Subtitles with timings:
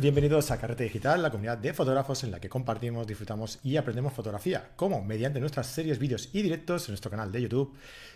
[0.00, 4.12] Bienvenidos a Carrete Digital, la comunidad de fotógrafos en la que compartimos, disfrutamos y aprendemos
[4.12, 4.70] fotografía.
[4.76, 7.74] como Mediante nuestras series, vídeos y directos en nuestro canal de YouTube.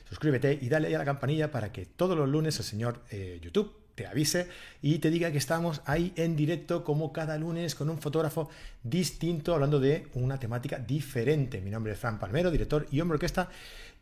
[0.08, 3.74] Suscríbete y dale a la campanilla para que todos los lunes el señor eh, YouTube
[3.96, 4.48] te avise
[4.80, 8.48] y te diga que estamos ahí en directo como cada lunes con un fotógrafo
[8.84, 11.60] distinto hablando de una temática diferente.
[11.60, 13.48] Mi nombre es Fran Palmero, director y hombre orquesta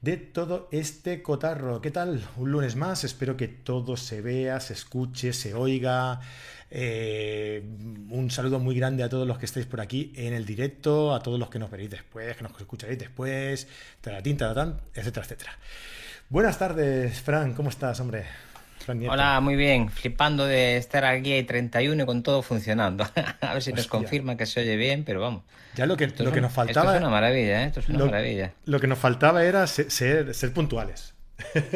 [0.00, 1.80] de todo este cotarro.
[1.80, 2.26] ¿Qué tal?
[2.36, 6.20] Un lunes más, espero que todo se vea, se escuche, se oiga.
[6.70, 7.62] Eh,
[8.10, 11.22] un saludo muy grande a todos los que estáis por aquí en el directo, a
[11.22, 13.66] todos los que nos veréis después, que nos escucharéis después,
[14.00, 15.52] taratín, taratán, etcétera, etcétera.
[16.28, 18.24] Buenas tardes, Fran, ¿cómo estás, hombre?
[19.08, 19.88] Hola, muy bien.
[19.88, 23.04] Flipando de estar aquí y 31 y con todo funcionando.
[23.40, 25.42] a ver si nos confirma que se oye bien, pero vamos.
[25.74, 26.86] Ya lo que, lo que nos faltaba.
[26.86, 27.66] Esto es una maravilla, ¿eh?
[27.66, 28.52] Esto es una lo, maravilla.
[28.64, 31.14] Lo que nos faltaba era ser, ser, puntuales.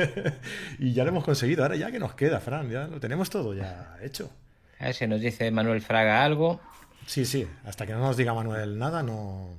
[0.78, 1.62] y ya lo hemos conseguido.
[1.62, 4.30] Ahora ya que nos queda, Fran, ya lo tenemos todo ya hecho.
[4.78, 6.60] A ver si nos dice Manuel Fraga algo.
[7.06, 7.46] Sí, sí.
[7.64, 9.50] Hasta que no nos diga Manuel nada, no,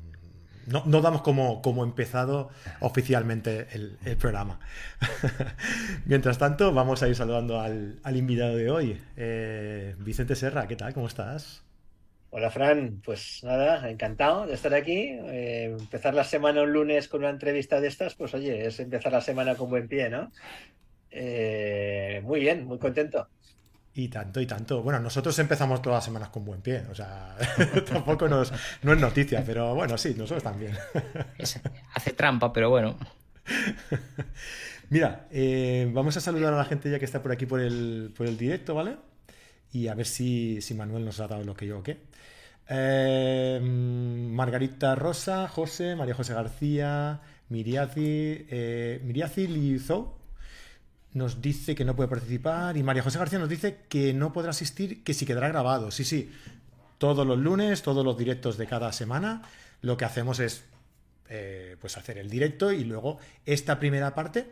[0.68, 2.50] no, no, damos como, como empezado
[2.80, 4.60] oficialmente el, programa.
[6.06, 9.02] Mientras tanto, vamos a ir saludando al, invitado de hoy.
[9.16, 10.94] Eh, Vicente Serra, ¿qué tal?
[10.94, 11.64] ¿Cómo estás?
[12.32, 15.18] Hola Fran, pues nada, encantado de estar aquí.
[15.24, 19.12] Eh, empezar la semana un lunes con una entrevista de estas, pues oye, es empezar
[19.14, 20.32] la semana con buen pie, ¿no?
[21.12, 23.30] Eh, muy bien, muy contento.
[23.98, 24.84] Y tanto, y tanto.
[24.84, 27.36] Bueno, nosotros empezamos todas las semanas con buen pie, o sea,
[27.90, 28.52] tampoco nos,
[28.84, 30.74] no es noticia, pero bueno, sí, nosotros también.
[31.94, 32.98] hace trampa, pero bueno.
[34.90, 38.14] Mira, eh, vamos a saludar a la gente ya que está por aquí por el,
[38.16, 38.98] por el directo, ¿vale?
[39.72, 41.98] Y a ver si, si Manuel nos ha dado lo que yo o qué.
[42.68, 50.16] Eh, Margarita Rosa, José, María José García, Miriazi, eh, Miriazi Lizou,
[51.16, 54.52] nos dice que no puede participar y María José García nos dice que no podrá
[54.52, 55.90] asistir, que sí quedará grabado.
[55.90, 56.30] Sí, sí,
[56.98, 59.42] todos los lunes, todos los directos de cada semana,
[59.82, 60.66] lo que hacemos es
[61.30, 64.52] eh, pues hacer el directo y luego esta primera parte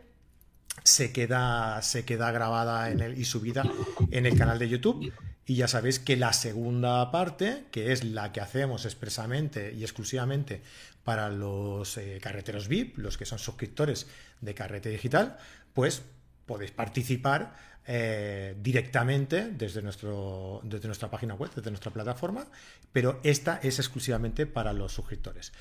[0.82, 3.70] se queda, se queda grabada en el, y subida
[4.10, 5.12] en el canal de YouTube.
[5.46, 10.62] Y ya sabéis que la segunda parte, que es la que hacemos expresamente y exclusivamente
[11.04, 14.06] para los eh, carreteros VIP, los que son suscriptores
[14.40, 15.36] de Carrete Digital,
[15.74, 16.02] pues
[16.46, 17.54] podéis participar
[17.86, 22.46] eh, directamente desde, nuestro, desde nuestra página web, desde nuestra plataforma,
[22.92, 25.52] pero esta es exclusivamente para los suscriptores.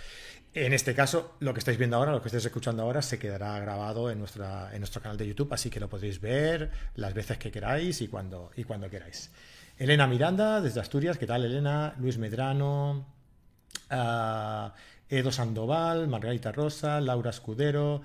[0.54, 3.60] En este caso, lo que estáis viendo ahora, lo que estáis escuchando ahora, se quedará
[3.60, 7.38] grabado en, nuestra, en nuestro canal de YouTube, así que lo podéis ver las veces
[7.38, 9.32] que queráis y cuando, y cuando queráis.
[9.78, 11.96] Elena Miranda, desde Asturias, ¿qué tal Elena?
[11.98, 13.06] Luis Medrano,
[13.90, 14.74] ah,
[15.10, 18.02] Edo Sandoval, Margarita Rosa, Laura Escudero,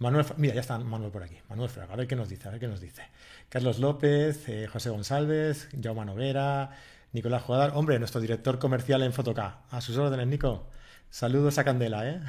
[0.00, 1.36] Manuel, mira, ya está Manuel por aquí.
[1.50, 3.02] Manuel Fraga, a ver qué nos dice, a ver qué nos dice.
[3.50, 6.70] Carlos López, eh, José González, Jaume Noguera,
[7.12, 9.58] Nicolás Jugadar, hombre, nuestro director comercial en Fotoca.
[9.70, 10.70] A sus órdenes, Nico.
[11.10, 12.20] Saludos a Candela, ¿eh?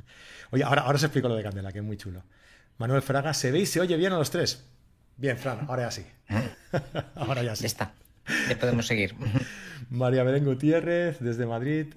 [0.50, 2.24] Oye, ahora, ahora os explico lo de Candela, que es muy chulo.
[2.78, 4.66] Manuel Fraga, ¿se ve y se oye bien a los tres?
[5.16, 6.06] Bien, Fran, ahora ya sí.
[7.14, 7.62] ahora ya sí.
[7.62, 7.92] Ya está.
[8.48, 9.14] Ya podemos seguir.
[9.90, 11.94] María Belén Gutiérrez, desde Madrid.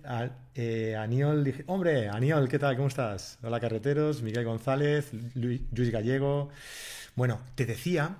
[0.55, 2.75] Eh, Aniol, hombre, Aniol, ¿qué tal?
[2.75, 3.37] ¿Cómo estás?
[3.43, 4.23] Hola, carreteros.
[4.23, 6.49] Miguel González, Luis, Gallego.
[7.15, 8.17] Bueno, te decía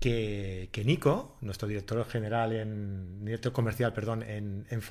[0.00, 3.24] que, Nico, nuestro director general en.
[3.24, 4.82] director comercial, perdón, en, en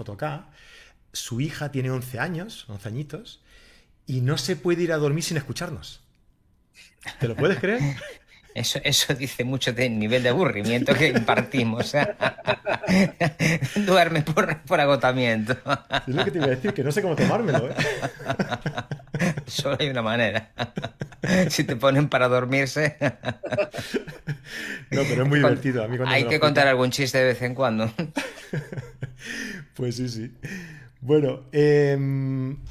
[1.13, 3.43] su hija tiene 11 años, 11 añitos,
[4.07, 6.01] y no se puede ir a dormir sin escucharnos.
[7.19, 7.79] ¿Te lo puedes creer?
[8.55, 11.93] Eso, eso dice mucho del nivel de aburrimiento que impartimos.
[13.85, 15.57] Duerme por, agotamiento.
[16.07, 17.69] Es lo que te iba a decir, que no sé cómo tomármelo.
[17.69, 17.75] ¿eh?
[19.45, 20.51] Solo hay una manera.
[21.49, 22.95] Si te ponen para dormirse.
[24.89, 25.83] No, pero es muy divertido.
[25.83, 27.91] A mí hay que contar algún chiste de vez en cuando.
[29.73, 30.31] Pues sí, sí.
[31.01, 31.97] Bueno, eh,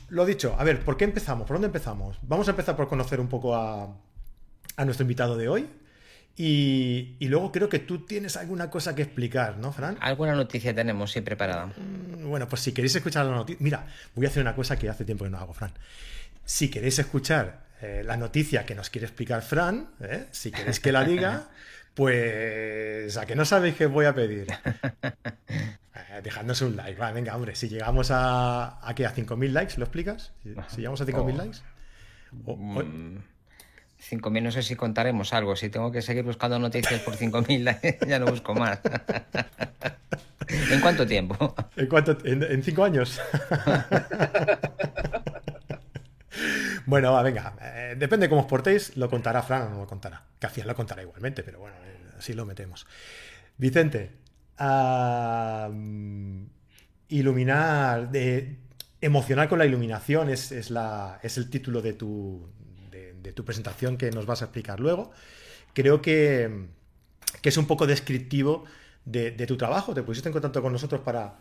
[0.09, 1.47] lo dicho, a ver, ¿por qué empezamos?
[1.47, 2.19] ¿Por dónde empezamos?
[2.23, 3.95] Vamos a empezar por conocer un poco a,
[4.77, 5.69] a nuestro invitado de hoy.
[6.37, 9.97] Y, luego creo que tú tienes alguna cosa que explicar, ¿no, Fran?
[10.01, 11.67] Alguna noticia tenemos, sí, preparada.
[11.67, 13.63] Mm, bueno, pues si queréis escuchar la noticia...
[13.63, 15.73] Mira, voy a hacer una cosa que hace tiempo que no hago, Fran.
[16.45, 20.27] Si queréis escuchar eh, la noticia que nos quiere explicar Fran, ¿eh?
[20.33, 21.49] si queréis que la diga,
[21.95, 24.47] pues a que no sabéis qué voy a pedir.
[26.11, 27.01] Eh, dejadnos un like.
[27.01, 29.07] Va, venga, hombre, si llegamos a, a, ¿qué?
[29.07, 29.75] ¿A 5.000 likes?
[29.79, 30.33] ¿Lo explicas?
[30.43, 31.59] Si, llegamos a 5.000 likes.
[32.45, 33.23] O, mm.
[34.09, 35.57] 5.000, no sé si contaremos algo.
[35.57, 38.81] Si tengo que seguir buscando noticias por 5.000, ya no busco más.
[40.49, 41.55] ¿En cuánto tiempo?
[41.77, 43.17] ¿En, cuánto, en, cinco años?
[46.87, 47.55] bueno, va, venga.
[47.63, 50.23] Eh, depende de cómo os portéis, lo contará Fran o no lo contará.
[50.39, 52.87] Que al final lo contará igualmente, pero bueno, eh, así lo metemos.
[53.57, 54.11] Vicente,
[57.09, 58.59] iluminar, de,
[59.01, 62.49] emocionar con la iluminación es, la, es el título de tu,
[63.25, 65.11] de, tu presentación que nos vas a explicar luego.
[65.73, 66.69] Creo que,
[67.43, 68.65] es un poco descriptivo
[69.05, 69.95] de, tu trabajo.
[69.95, 71.39] Te pusiste en contacto con nosotros para,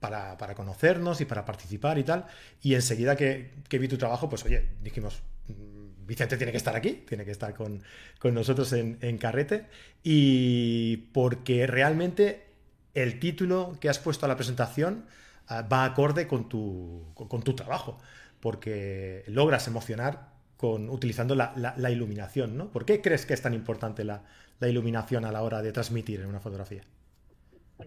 [0.00, 2.26] para, conocernos y para participar y tal.
[2.60, 7.04] Y enseguida que, vi tu trabajo, pues oye, dijimos, mm, Vicente tiene que estar aquí,
[7.08, 7.82] tiene que estar con,
[8.22, 9.66] nosotros en, en, Carrete.
[10.02, 12.52] Y porque realmente
[12.94, 15.06] el título que has puesto a la presentación
[15.48, 17.98] ah, va acorde con tu, con, tu trabajo,
[18.40, 20.31] porque logras emocionar
[20.62, 22.56] con, utilizando la, iluminación.
[22.56, 22.70] ¿no?
[22.70, 24.22] ¿Por qué crees que es tan importante la,
[24.60, 26.84] iluminación a la hora de transmitir en una fotografía?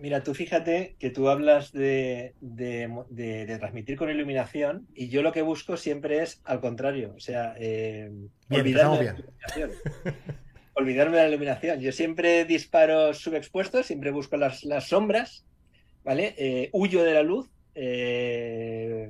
[0.01, 2.33] Mira, tú fíjate que tú hablas de,
[3.60, 8.12] transmitir con iluminación y yo lo que busco siempre es al contrario, o sea, eh,
[8.50, 9.13] olvidarme, de
[10.74, 11.80] olvidarme de la iluminación.
[11.80, 15.45] Yo siempre disparo subexpuesto, siempre busco las, sombras,
[16.04, 16.36] ¿vale?
[16.38, 17.50] Eh, huyo de la luz.
[17.74, 19.10] Eh,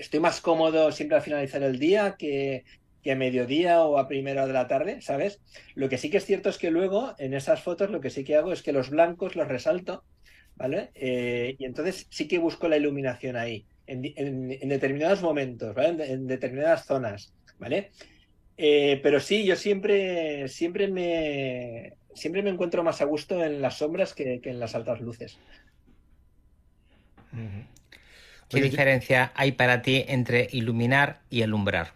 [0.00, 2.64] estoy más cómodo siempre al finalizar el día que,
[3.02, 5.40] que a mediodía o a primera de la tarde, ¿sabes?
[5.74, 8.24] Lo que sí que es cierto es que luego en esas fotos lo que sí
[8.24, 10.04] que hago es que los blancos los resalto,
[10.56, 10.90] ¿vale?
[10.94, 14.02] Eh, y entonces sí que busco la iluminación ahí, en,
[14.68, 16.12] determinados momentos, ¿vale?
[16.12, 17.90] En, determinadas zonas, ¿vale?
[18.56, 23.78] Eh, pero sí, yo siempre, siempre me, siempre me encuentro más a gusto en las
[23.78, 25.38] sombras que, en las altas luces.
[28.50, 31.92] ¿Qué diferencia hay para ti entre iluminar y alumbrar?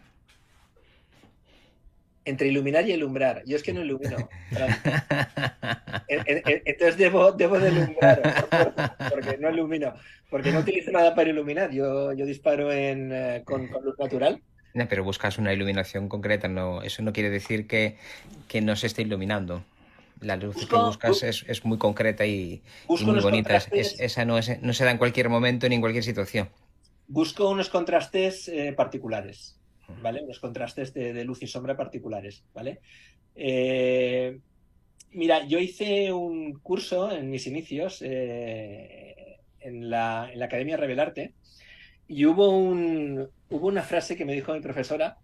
[2.24, 3.42] entre iluminar y alumbrar.
[3.46, 4.16] Yo es que no ilumino.
[6.08, 8.22] Entonces debo, debo de iluminar,
[9.10, 9.94] porque no ilumino,
[10.30, 11.70] porque no utilizo nada para iluminar.
[11.70, 14.40] Yo, yo disparo en, eh, con, luz natural.
[14.88, 17.96] pero buscas una iluminación concreta, no, eso no quiere decir que,
[18.62, 19.62] no se esté iluminando.
[20.20, 23.56] La luz que buscas es, muy concreta y, muy bonita.
[23.72, 26.49] esa no, no se da en cualquier momento ni en cualquier situación.
[27.06, 29.58] Busco unos contrastes eh, particulares.
[30.02, 30.22] ¿vale?
[30.26, 32.81] Los contrastes de, luz y sombra particulares, ¿vale?
[33.34, 34.38] Eh,
[35.12, 41.34] mira, yo hice un curso en mis inicios eh, en, la, Academia Revelarte
[42.06, 45.19] y hubo, un, hubo una frase que me dijo mi profesora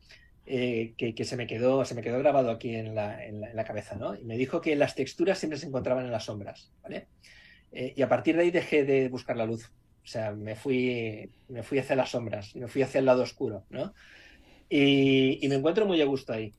[0.53, 3.95] eh, que, se, me quedó, se me quedó grabado aquí en la, en la, cabeza,
[3.95, 4.17] ¿no?
[4.17, 7.07] Y me dijo que las texturas siempre se encontraban en las sombras, ¿vale?
[7.73, 9.71] y a partir de ahí dejé de buscar la luz.
[10.03, 13.65] O sea, me fui, me fui hacia las sombras, me fui hacia el lado oscuro,
[13.71, 13.95] ¿no?
[14.69, 16.55] Y, me encuentro muy a gusto ahí.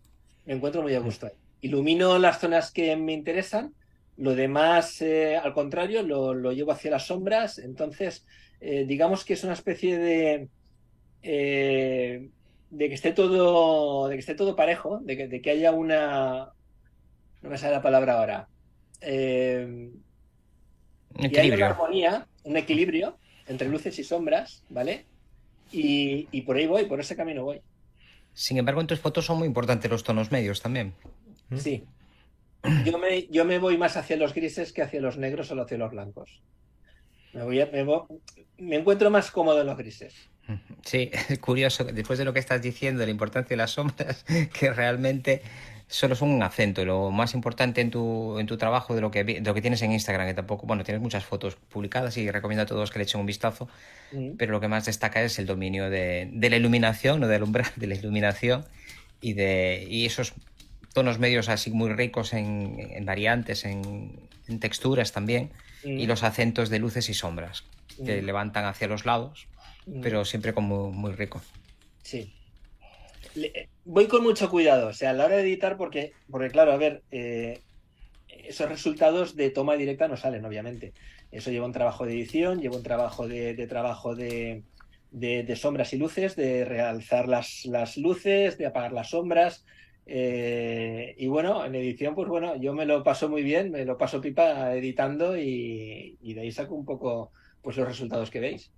[0.45, 1.33] Me encuentro muy a gusto ahí.
[1.61, 3.73] Ilumino las zonas que me interesan,
[4.17, 7.57] lo demás, eh, al contrario, lo, llevo hacia las sombras.
[7.57, 8.25] Entonces,
[8.59, 10.49] eh, digamos que es una especie de.
[12.71, 14.07] Eh, de que esté todo.
[14.07, 16.51] de que esté todo parejo, de que, de que haya una.
[17.41, 18.47] No me sale la palabra ahora.
[19.01, 20.03] un
[21.19, 21.65] equilibrio.
[21.65, 25.06] una armonía, un equilibrio entre luces y sombras, ¿vale?
[25.73, 27.62] y por ahí voy, por ese camino voy.
[28.33, 30.94] Sin embargo, en tus fotos son muy importantes los tonos medios también.
[31.57, 31.83] Sí.
[32.85, 35.77] Yo me, yo me voy más hacia los grises que hacia los negros o hacia
[35.77, 36.41] los blancos.
[37.34, 37.62] Me, voy,
[38.57, 40.29] me, encuentro más cómodo en los grises.
[40.83, 44.25] Sí, es curioso, después de lo que estás diciendo, la importancia de las sombras,
[44.59, 45.41] que realmente
[45.88, 46.85] solo son un acento.
[46.85, 49.81] Lo más importante en tu, en tu trabajo de lo, que, de lo que tienes
[49.81, 53.03] en Instagram, que tampoco, bueno, tienes muchas fotos publicadas y recomiendo a todos que le
[53.03, 53.67] echen un vistazo,
[54.13, 54.31] mm.
[54.38, 57.73] pero lo que más destaca es el dominio de, de la iluminación, no de alumbrar,
[57.75, 58.65] de la iluminación
[59.19, 60.33] y de y esos
[60.93, 64.11] tonos medios así muy ricos en, en variantes, en,
[64.47, 65.51] en, texturas también,
[65.83, 67.63] y los acentos de luces y sombras
[68.05, 69.47] que levantan hacia los lados,
[70.01, 71.41] pero siempre como muy rico.
[72.03, 72.33] Sí,
[73.86, 76.77] voy con mucho cuidado, o sea, a la hora de editar, porque, porque claro, a
[76.77, 77.62] ver, eh,
[78.27, 80.93] esos resultados de toma directa no salen, obviamente.
[81.31, 84.63] Eso lleva un trabajo de edición, lleva un trabajo de, trabajo de,
[85.55, 89.65] sombras y luces, de realzar las, las luces, de apagar las sombras.
[90.05, 93.98] Eh, y bueno, en edición, pues bueno, yo me lo paso muy bien, me lo
[93.98, 97.31] paso pipa editando y, y de ahí saco un poco
[97.62, 98.71] pues los resultados que veis.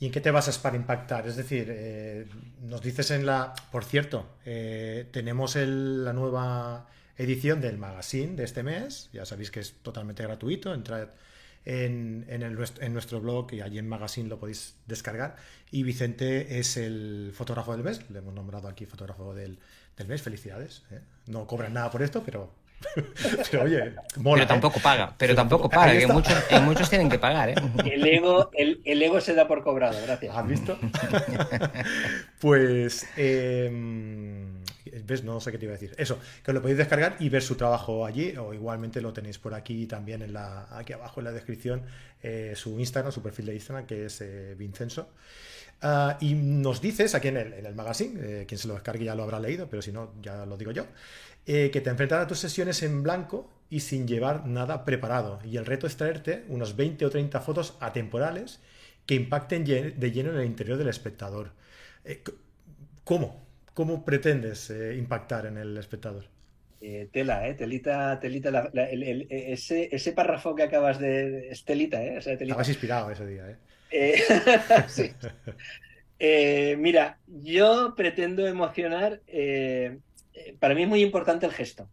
[0.00, 1.26] ¿Y en qué te basas para impactar?
[1.26, 2.26] Es decir, eh,
[2.62, 3.54] nos dices en la...
[3.70, 6.86] Por cierto, eh, tenemos la nueva
[7.16, 9.08] edición del magazine de este mes.
[9.12, 10.74] Ya sabéis que es totalmente gratuito.
[10.74, 11.08] Entrad
[11.64, 12.26] en,
[12.92, 15.36] nuestro blog y allí en magazine lo podéis descargar.
[15.70, 18.10] Y Vicente es el fotógrafo del mes.
[18.10, 19.58] Le hemos nombrado aquí fotógrafo del,
[20.06, 20.22] mes.
[20.22, 20.82] Felicidades.
[20.90, 21.00] ¿eh?
[21.26, 22.52] No cobran nada por esto, pero
[23.50, 27.50] pero oye, mola, Pero tampoco paga, pero tampoco paga, que muchos, muchos tienen que pagar,
[27.50, 27.54] ¿eh?
[27.84, 30.36] El ego, el, ego se da por cobrado, gracias.
[30.36, 30.78] ¿Has visto?
[32.40, 34.62] pues, em,
[35.04, 35.24] ¿Ves?
[35.24, 35.94] No sé qué te iba a decir.
[35.98, 39.54] Eso, que lo podéis descargar y ver su trabajo allí, o igualmente lo tenéis por
[39.54, 41.82] aquí también en la, aquí abajo en la descripción,
[42.22, 45.08] eh, su Instagram, su perfil de Instagram, que es eh, Vincenzo.
[45.82, 49.04] Ah, y nos dices aquí en el, en el magazine, eh, quien se lo descargue
[49.04, 50.86] ya lo habrá leído, pero si no, ya lo digo yo,
[51.44, 55.40] que te enfrentas a tus sesiones en blanco y sin llevar nada preparado.
[55.44, 58.60] Y el reto es traerte unos 20 o 30 fotos atemporales
[59.06, 61.52] que impacten de lleno en el interior del espectador.
[63.04, 63.44] ¿Cómo?
[63.74, 66.24] ¿Cómo pretendes eh, impactar en el espectador?
[66.80, 67.54] Eh, tela, ¿eh?
[67.54, 68.70] Telita, telita,
[69.28, 71.48] ese, ese párrafo que acabas de...
[71.48, 72.18] Es telita, ¿eh?
[72.18, 73.56] Estabas inspirado ese día, ¿eh?
[73.90, 74.22] eh
[74.88, 75.10] sí.
[76.78, 79.20] mira, yo pretendo emocionar...
[80.58, 81.88] para mí es muy importante el gesto,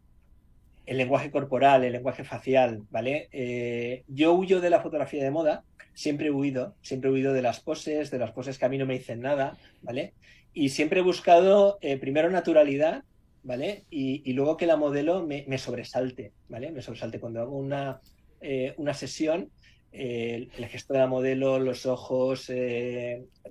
[0.86, 4.02] el lenguaje corporal, el lenguaje facial, ¿vale?
[4.08, 7.60] yo huyo de la fotografía de moda, siempre he huido, siempre he huido de las
[7.60, 10.14] poses, de las poses que a mí no me dicen nada, ¿vale?
[10.54, 13.04] y siempre he buscado eh, primero naturalidad,
[13.42, 13.84] ¿vale?
[13.90, 16.70] Y, luego que la modelo me, sobresalte, ¿vale?
[16.70, 18.00] Me sobresalte cuando hago una,
[18.40, 19.50] eh, una sesión,
[19.92, 22.50] eh, el gesto de la modelo, los ojos,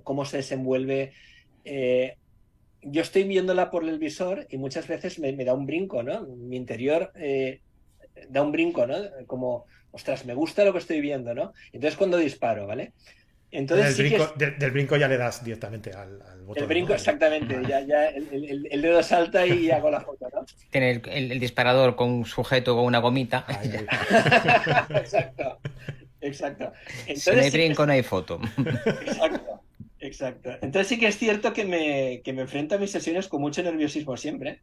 [0.02, 1.12] cómo se desenvuelve.
[2.82, 6.22] Yo estoy viéndola por el visor y muchas veces me, da un brinco, ¿no?
[6.22, 7.12] Mi interior
[8.28, 8.96] da un brinco, ¿no?
[9.26, 11.52] Como, ostras, me gusta lo que estoy viendo, ¿no?
[11.72, 12.92] Entonces cuando disparo, ¿vale?
[13.54, 16.62] Entonces, del, brinco, ya le das directamente al, botón.
[16.62, 17.60] El brinco, exactamente.
[17.68, 20.46] Ya, ya el, dedo salta y hago la foto, ¿no?
[20.70, 23.44] Tiene el, disparador con un sujeto con una gomita.
[24.88, 25.58] exacto.
[26.22, 26.72] Exacto.
[27.14, 28.40] si no hay brinco, no hay foto.
[28.56, 29.60] Exacto.
[30.02, 30.50] Exacto.
[30.60, 33.62] Entonces sí que es cierto que me, que me enfrento a mis sesiones con mucho
[33.62, 34.60] nerviosismo siempre.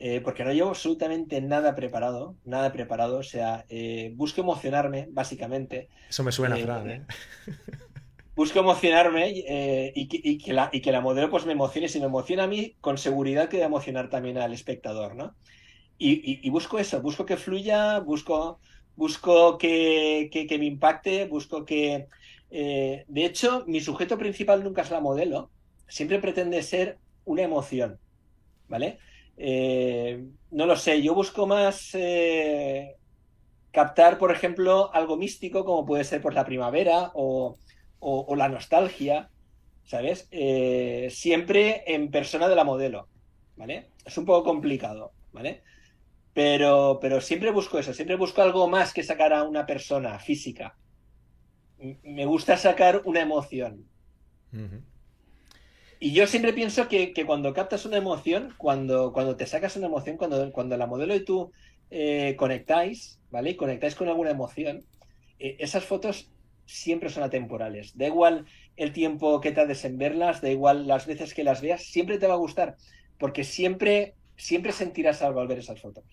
[0.00, 5.88] Eh, porque no llevo absolutamente nada preparado, nada preparado, o sea, eh, busco emocionarme, básicamente.
[6.08, 7.06] Eso me suena, a Fran, ¿eh?
[8.36, 10.06] busco emocionarme eh, y,
[10.38, 11.88] que, la, y, que, la, modelo pues me emocione.
[11.88, 15.34] Si me emociona a mí, con seguridad que va a emocionar también al espectador, ¿no?
[15.98, 18.60] Y, busco eso, busco que fluya, busco,
[18.94, 22.06] busco que, me impacte, busco que...
[22.50, 25.50] Eh, de hecho, mi sujeto principal nunca es la modelo,
[25.86, 27.98] siempre pretende ser una emoción,
[28.68, 28.98] ¿vale?
[29.36, 31.96] Eh, no lo sé, yo busco más
[33.70, 37.56] captar, por ejemplo, algo místico como puede ser por la primavera o
[38.36, 39.30] la nostalgia,
[39.88, 40.28] ¿sabes?
[40.30, 43.08] Eh, siempre en persona de la modelo,
[43.56, 43.88] ¿vale?
[44.04, 45.62] Es un poco complicado, ¿vale?
[46.34, 50.76] Pero, pero siempre busco eso, siempre busco algo más que sacar a una persona física.
[52.02, 53.86] Me gusta sacar una emoción.
[56.00, 60.16] Y yo siempre pienso que, cuando captas una emoción, cuando, cuando te sacas una emoción,
[60.16, 61.52] cuando, cuando la modelo y tú
[61.90, 63.50] eh, conectáis, ¿vale?
[63.50, 64.84] Y conectáis con alguna emoción,
[65.38, 66.30] eh, esas fotos
[66.66, 67.96] siempre son atemporales.
[67.96, 71.82] Da igual el tiempo que tardes en verlas, da igual las veces que las veas,
[71.82, 72.76] siempre te va a gustar,
[73.18, 76.04] porque siempre, siempre sentirás algo al ver esas fotos.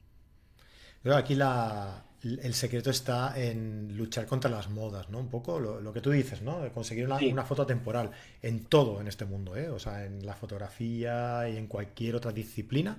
[1.03, 5.19] Pero aquí la, el secreto está en luchar contra las modas, ¿no?
[5.19, 6.59] Un poco lo, que tú dices, ¿no?
[6.61, 8.09] De conseguir una, foto temporal
[8.41, 9.69] en todo en este mundo, ¿eh?
[9.69, 12.97] O sea, en la fotografía y en cualquier otra disciplina.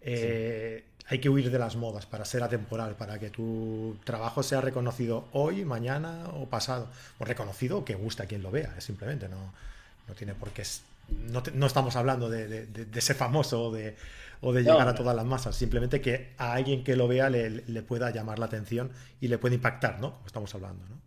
[0.00, 4.60] Eh, hay que huir de las modas para ser atemporal, para que tu trabajo sea
[4.60, 6.88] reconocido hoy, mañana o pasado.
[7.18, 9.52] O reconocido o que guste a quien lo vea, simplemente no,
[10.06, 10.62] no tiene por qué.
[11.08, 12.68] No, no estamos hablando de,
[13.00, 13.96] ser famoso o de,
[14.40, 17.82] o de llegar a todas las masas, simplemente que a alguien que lo vea le,
[17.82, 20.14] pueda llamar la atención y le pueda impactar, ¿no?
[20.14, 21.00] Como estamos hablando, ¿no?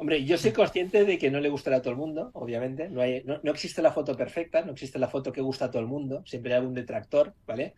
[0.00, 2.88] Hombre, yo soy consciente de que no le gustará a todo el mundo, obviamente.
[2.88, 5.70] No, hay, no, no, existe la foto perfecta, no existe la foto que gusta a
[5.72, 6.22] todo el mundo.
[6.24, 7.74] Siempre hay algún detractor, ¿vale?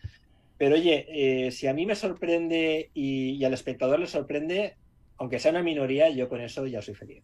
[0.59, 4.77] Pero oye, eh, si a mí me sorprende y, al espectador le sorprende,
[5.17, 7.23] aunque sea una minoría, yo con eso ya soy feliz.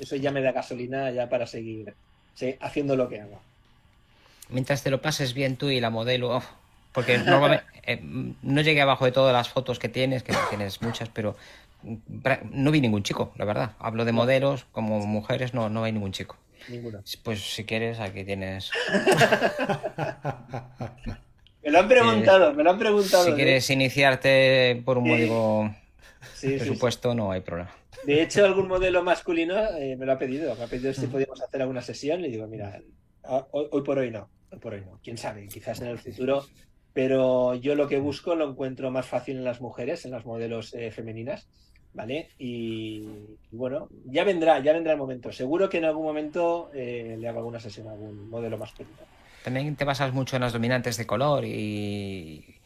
[0.00, 1.94] eso ya me da gasolina ya para seguir
[2.60, 3.42] haciendo lo que hago.
[4.50, 6.42] Mientras te lo pases bien tú y la modelo, oh,
[6.92, 11.08] porque normalmente eh, no llegué abajo de todas las fotos que tienes, que tienes muchas,
[11.08, 11.36] pero
[12.50, 13.72] no vi ningún chico, la verdad.
[13.78, 16.36] Hablo de modelos, como mujeres no, no hay ningún chico.
[16.68, 17.02] Ninguna.
[17.22, 18.70] Pues si quieres, aquí tienes.
[21.62, 23.24] Me lo han preguntado, me lo han preguntado.
[23.24, 25.74] Si quieres iniciarte por un motivo
[26.40, 27.70] presupuesto, no hay problema.
[28.04, 30.54] De hecho, algún modelo masculino eh, me lo ha pedido.
[30.56, 32.22] Me ha pedido si podíamos hacer alguna sesión.
[32.22, 32.80] Le digo, mira,
[33.50, 34.28] hoy, por hoy no.
[34.60, 34.98] Por hoy no.
[35.02, 36.44] Quién sabe, quizás en el futuro.
[36.92, 40.74] Pero yo lo que busco lo encuentro más fácil en las mujeres, en las modelos
[40.74, 41.48] eh, femeninas.
[41.92, 42.30] ¿Vale?
[42.38, 43.04] Y,
[43.50, 45.32] bueno, ya vendrá, ya vendrá el momento.
[45.32, 48.96] Seguro que en algún momento eh, le hago alguna sesión a algún modelo masculino.
[49.42, 52.60] También te basas mucho en las dominantes de color y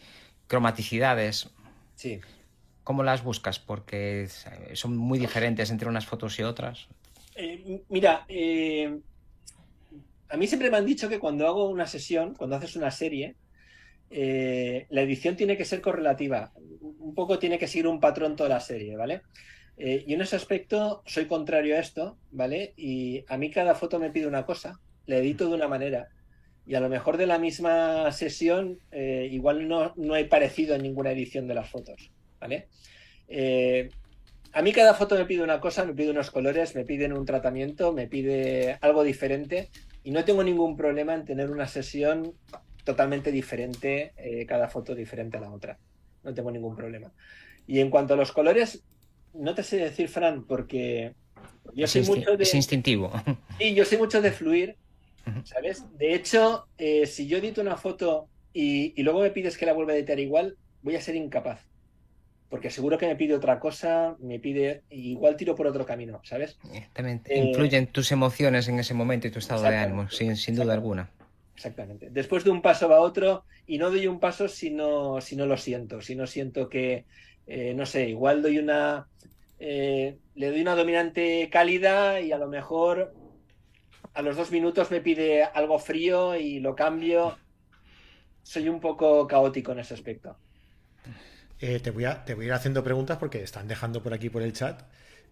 [0.47, 1.49] cromaticidades.
[1.95, 2.21] Sí.
[2.85, 3.59] ¿Cómo las buscas?
[3.59, 4.29] Porque
[4.75, 6.87] son muy diferentes entre unas fotos y otras.
[7.35, 8.99] Eh, mira, eh,
[10.35, 13.37] a mí siempre me han dicho que cuando hago una sesión, cuando haces una serie,
[14.11, 16.53] eh, la edición tiene que ser correlativa.
[16.81, 19.23] Un poco tiene que seguir un patrón toda la serie, ¿vale?
[19.77, 22.75] Eh, y en ese aspecto soy contrario a esto, ¿vale?
[22.77, 26.09] Y a mí cada foto me pide una cosa, la edito de una manera.
[26.67, 30.83] Y a lo mejor de la misma sesión, eh, igual no, no, hay parecido en
[30.83, 32.11] ninguna edición de las fotos,
[32.41, 32.67] ¿vale?
[34.53, 37.25] a mí cada foto me pide una cosa, me pide unos colores, me piden un
[37.25, 39.71] tratamiento, me pide algo diferente
[40.05, 42.35] y no tengo ningún problema en tener una sesión
[42.85, 45.79] totalmente diferente, eh, cada foto diferente a la otra.
[46.23, 47.11] No tengo ningún problema.
[47.67, 48.85] Y en cuanto a los colores,
[49.33, 51.15] no te sé decir, Fran, porque
[51.73, 52.43] yo soy mucho de...
[52.43, 53.11] Es instintivo.
[53.59, 54.77] Sí, yo soy mucho de fluir,
[55.45, 55.85] ¿sabes?
[55.97, 59.93] De hecho, eh, si yo edito una foto y, luego me pides que la vuelva
[59.93, 61.61] a editar igual, voy a ser incapaz.
[62.49, 66.59] Porque seguro que me pide otra cosa, me pide, igual tiro por otro camino, ¿sabes?
[66.73, 67.35] Exactamente.
[67.35, 70.75] Eh, Influyen tus emociones en ese momento y tu estado de ánimo, sin, sin duda
[70.75, 71.11] alguna.
[71.55, 72.11] Exactamente.
[72.11, 75.47] Después de un paso va otro y no doy un paso si no, si no
[75.47, 77.07] lo siento, si no siento que,
[77.47, 79.09] eh, no sé, igual doy una,
[79.59, 83.15] eh, le doy una dominante cálida y a lo mejor
[84.13, 87.37] a los dos minutos me pide algo frío y lo cambio.
[88.43, 90.37] Soy un poco caótico en ese aspecto.
[91.61, 94.31] Eh, te, voy a, te voy a ir haciendo preguntas porque están dejando por aquí
[94.31, 94.83] por el chat.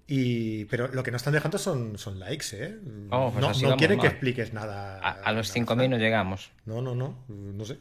[0.07, 2.77] Y, pero lo que no están dejando son, son likes, ¿eh?
[3.11, 4.99] Oh, pues no, quieren que expliques nada.
[4.99, 6.51] A, los 5.000 no llegamos.
[6.67, 7.79] No, no, no, no sé.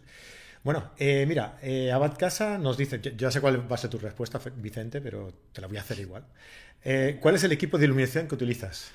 [0.63, 3.89] Bueno, eh, mira, eh, Abad Casa nos dice, yo, ya sé cuál va a ser
[3.89, 6.23] tu respuesta, Vicente, pero te la voy a hacer igual.
[6.83, 8.91] Eh, ¿Cuál es el equipo de iluminación que utilizas?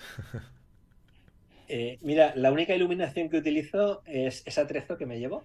[2.02, 5.44] mira, la única iluminación que utilizo es ese atrezo que me llevo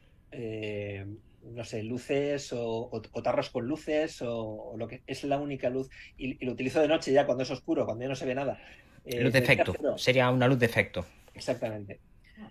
[1.44, 6.44] no sé, luces o, tarros con luces o, lo que es la única luz y,
[6.46, 8.60] lo utilizo de noche ya cuando es oscuro, cuando ya no se ve nada.
[9.06, 11.06] Eh, luz de efecto, sería una luz de efecto.
[11.34, 12.00] Exactamente.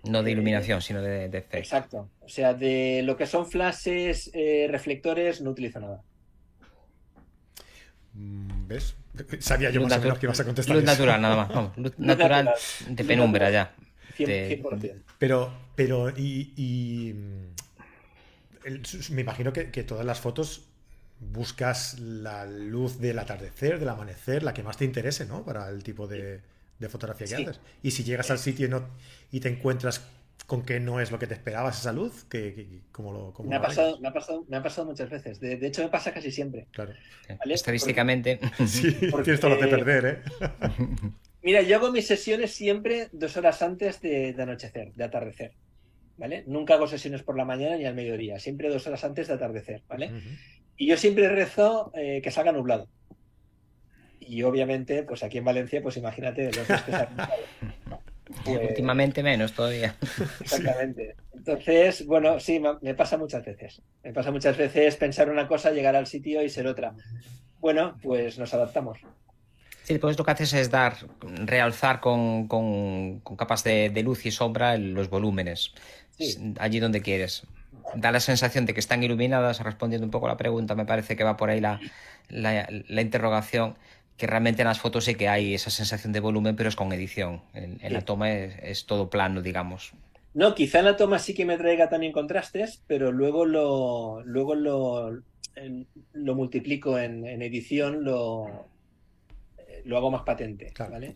[0.03, 1.57] No de eh, iluminación, sino de, efecto.
[1.57, 2.09] Exacto.
[2.21, 6.01] O sea, de lo que son flashes, eh, reflectores, no utilizo nada.
[8.13, 8.95] Mm, ¿Ves?
[9.39, 10.75] Sabía yo más o menos que ibas a contestar.
[10.75, 11.77] Luz natural, nada más.
[11.77, 12.51] Luz, natural,
[12.87, 13.73] de penumbra ya.
[14.17, 15.01] 100%.
[15.17, 17.15] Pero, pero, y
[19.11, 20.67] me imagino que, todas las fotos
[21.19, 25.43] buscas la luz del atardecer, del amanecer, la que más te interese, ¿no?
[25.43, 26.41] Para el tipo de,
[26.89, 27.59] fotografía que haces.
[27.83, 28.87] Y si llegas al sitio y, no,
[29.31, 30.01] y te encuentras
[30.47, 33.61] con que no es lo que te esperabas esa luz, que, como lo, me, ha
[33.61, 35.39] pasado, me, ha pasado, me ha pasado muchas veces.
[35.39, 36.67] De, hecho, me pasa casi siempre.
[36.71, 36.93] Claro.
[37.45, 38.39] Estadísticamente.
[38.67, 38.91] sí,
[39.23, 40.21] tienes todo lo de perder, ¿eh?
[41.43, 45.53] Mira, yo hago mis sesiones siempre dos horas antes de anochecer, de atardecer.
[46.45, 49.81] Nunca hago sesiones por la mañana ni al mediodía, siempre dos horas antes de atardecer,
[49.87, 50.11] ¿vale?
[50.77, 52.87] Y yo siempre rezo eh, que salga nublado.
[54.19, 56.91] Y obviamente, pues aquí en Valencia, pues imagínate los días que
[58.43, 59.95] pues Últimamente menos todavía.
[60.39, 61.15] Exactamente.
[61.33, 63.81] Entonces, bueno, sí, me pasa muchas veces.
[64.03, 66.93] Me pasa muchas veces pensar una cosa, llegar al sitio y ser otra.
[67.59, 68.99] Bueno, pues nos adaptamos.
[69.83, 72.47] Sí, pues lo que haces es dar, realzar con,
[73.37, 75.73] capas de, luz y sombra los volúmenes
[76.59, 77.43] allí donde quieres.
[77.95, 81.15] Da la sensación de que están iluminadas, respondiendo un poco a la pregunta, me parece
[81.15, 81.79] que va por ahí la,
[82.29, 83.75] la, interrogación,
[84.17, 86.91] que realmente en las fotos sí que hay esa sensación de volumen, pero es con
[86.93, 87.41] edición.
[87.53, 89.93] En, la toma es, todo plano, digamos.
[90.33, 94.55] No, quizá en la toma sí que me traiga también contrastes, pero luego lo, luego
[94.55, 95.21] lo,
[96.13, 98.67] lo multiplico en, edición, lo,
[99.83, 100.71] lo hago más patente.
[100.77, 101.13] ¿vale?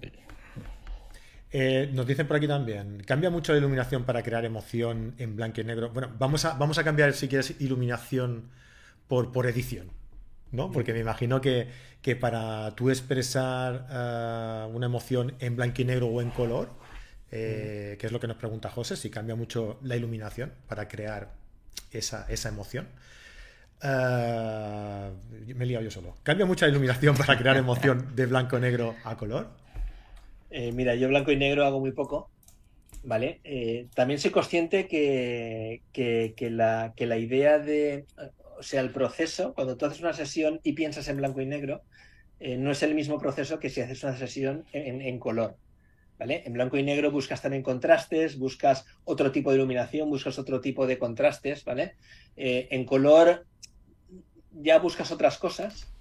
[1.57, 5.61] Eh, nos dicen por aquí también, cambia mucho la iluminación para crear emoción en blanco
[5.61, 5.89] y negro.
[5.89, 8.49] Bueno, vamos a, vamos a cambiar, si quieres, iluminación
[9.07, 9.89] por, por edición,
[10.51, 10.69] ¿no?
[10.69, 11.69] Porque me imagino que,
[12.19, 16.71] para tú expresar eh, una emoción en blanco y negro o en color,
[17.31, 21.35] eh, que es lo que nos pregunta José, si cambia mucho la iluminación para crear
[21.89, 22.89] esa, emoción.
[23.81, 26.17] me he liado yo solo.
[26.21, 29.64] ¿Cambia mucha iluminación para crear emoción de blanco-negro a color?
[30.49, 32.29] Eh, mira, yo blanco y negro hago muy poco,
[33.03, 33.39] ¿vale?
[33.43, 35.81] Eh, también soy consciente que,
[36.39, 38.05] la, la, idea de,
[38.58, 41.81] o sea, el proceso, cuando tú haces una sesión y piensas en blanco y negro,
[42.39, 45.58] eh, no es el mismo proceso que si haces una sesión en, color.
[46.17, 46.43] ¿Vale?
[46.45, 50.88] En blanco y negro buscas también contrastes, buscas otro tipo de iluminación, buscas otro tipo
[50.88, 51.95] de contrastes, ¿vale?
[52.38, 53.45] en color
[54.53, 55.93] ya buscas otras cosas,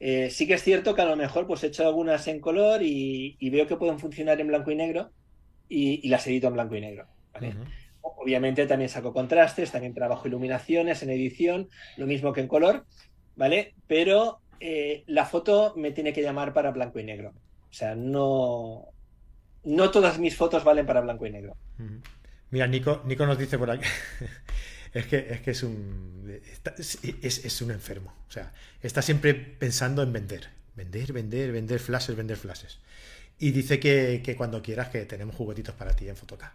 [0.00, 2.80] eh, sí que es cierto que a lo mejor pues he hecho algunas en color
[2.82, 5.10] y, veo que pueden funcionar en blanco y negro
[5.68, 7.06] y, las edito en blanco y negro.
[8.00, 12.86] Obviamente también saco contrastes, también trabajo iluminaciones en edición, lo mismo que en color,
[13.36, 13.74] ¿vale?
[13.86, 17.34] Pero eh, la foto me tiene que llamar para blanco y negro.
[17.68, 18.88] O sea, no,
[19.64, 21.56] no todas mis fotos valen para blanco y negro.
[22.50, 23.84] Mira, Nico, Nico nos dice por aquí.
[24.92, 26.40] Es que es, que es un.
[26.76, 28.12] Es, es, un enfermo.
[28.28, 30.48] O sea, está siempre pensando en vender.
[30.74, 32.78] Vender, vender, vender flashes, vender flashes.
[33.38, 36.52] Y dice que, que cuando quieras que tenemos juguetitos para ti en Photocard.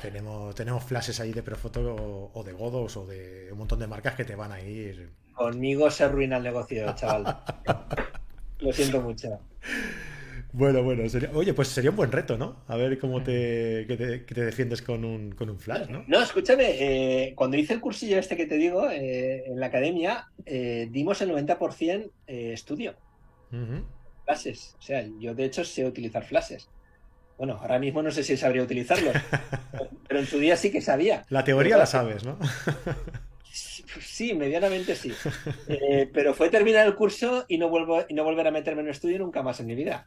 [0.00, 4.14] Tenemos, tenemos flashes ahí de Profoto o, de Godos o de un montón de marcas
[4.14, 5.10] que te van a ir.
[5.34, 7.42] Conmigo se arruina el negocio, chaval.
[8.60, 9.40] Lo siento mucho.
[10.54, 12.56] Bueno, bueno, oye, pues sería un buen reto, ¿no?
[12.68, 16.04] A ver cómo te, que te, defiendes con un, con un, flash, ¿no?
[16.06, 20.28] No, escúchame, eh, cuando hice el cursillo este que te digo eh, en la academia,
[20.44, 22.94] eh, dimos el 90% estudio.
[24.26, 24.76] Flashes.
[24.78, 26.68] O sea, yo de hecho sé utilizar flashes.
[27.38, 29.14] Bueno, ahora mismo no sé si sabría utilizarlos,
[30.08, 31.24] pero en su día sí que sabía.
[31.30, 32.38] La teoría la sabes, ¿no?
[34.00, 35.12] Sí, medianamente sí.
[36.14, 38.90] pero fue terminar el curso y no, vuelvo, y no volver a meterme en un
[38.90, 40.06] estudio nunca más en mi vida.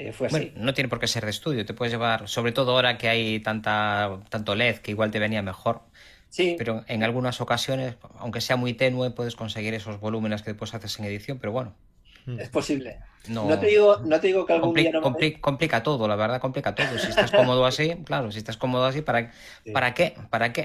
[0.00, 0.52] Eh, fue así.
[0.54, 3.40] no tiene por qué ser de estudio, te puedes llevar, sobre todo ahora que hay
[3.40, 5.80] tanta, tanto LED que igual te venía mejor.
[6.28, 6.54] Sí.
[6.56, 10.96] Pero en algunas ocasiones, aunque sea muy tenue, puedes conseguir esos volúmenes que después haces
[11.00, 11.74] en edición, pero bueno.
[12.26, 12.38] Hmm.
[12.38, 13.00] Es posible.
[13.26, 15.02] No, te, digo, no te digo que algún día no
[15.40, 16.96] Complica todo, la verdad, complica todo.
[16.96, 19.32] Si estás cómodo así, claro, si estás cómodo así, ¿para,
[19.72, 20.14] ¿para qué?
[20.30, 20.64] ¿Para qué?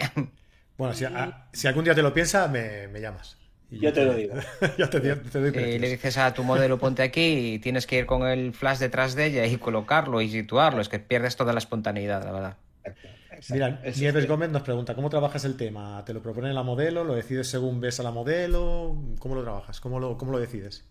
[0.78, 1.06] Bueno, si,
[1.54, 3.38] si, algún día te lo piensas, me, me llamas.
[3.80, 4.36] Yo te lo digo.
[4.78, 8.06] yo te, doy eh, le dices a tu modelo ponte aquí y tienes que ir
[8.06, 10.82] con el flash detrás de ella y colocarlo y situarlo.
[10.82, 12.58] Es que pierdes toda la espontaneidad, la verdad.
[13.50, 16.04] Mira, Nieves Gómez nos pregunta, ¿cómo trabajas el tema?
[16.06, 17.04] ¿Te lo propone la modelo?
[17.04, 18.96] ¿Lo decides según ves a la modelo?
[19.20, 19.80] ¿Cómo lo trabajas?
[19.82, 20.86] ¿Cómo lo, cómo lo decides?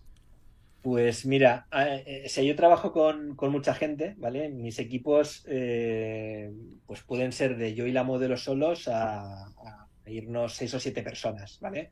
[0.81, 4.49] Pues mira, eh, si yo trabajo con, mucha gente, ¿vale?
[4.49, 6.51] Mis equipos eh,
[6.85, 11.01] pues pueden ser de yo y la modelo solos a, a irnos seis o siete
[11.01, 11.89] personas, ¿vale?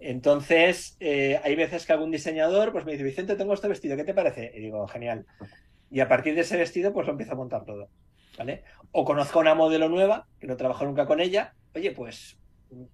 [0.00, 4.04] Entonces, eh, hay veces que algún diseñador pues me dice, Vicente, tengo este vestido, ¿qué
[4.04, 4.50] te parece?
[4.54, 5.26] Y digo, genial.
[5.90, 7.88] Y a partir de ese vestido, pues lo empiezo a montar todo.
[8.38, 8.64] ¿Vale?
[8.92, 12.38] O conozco una modelo nueva, que no trabajo nunca con ella, oye, pues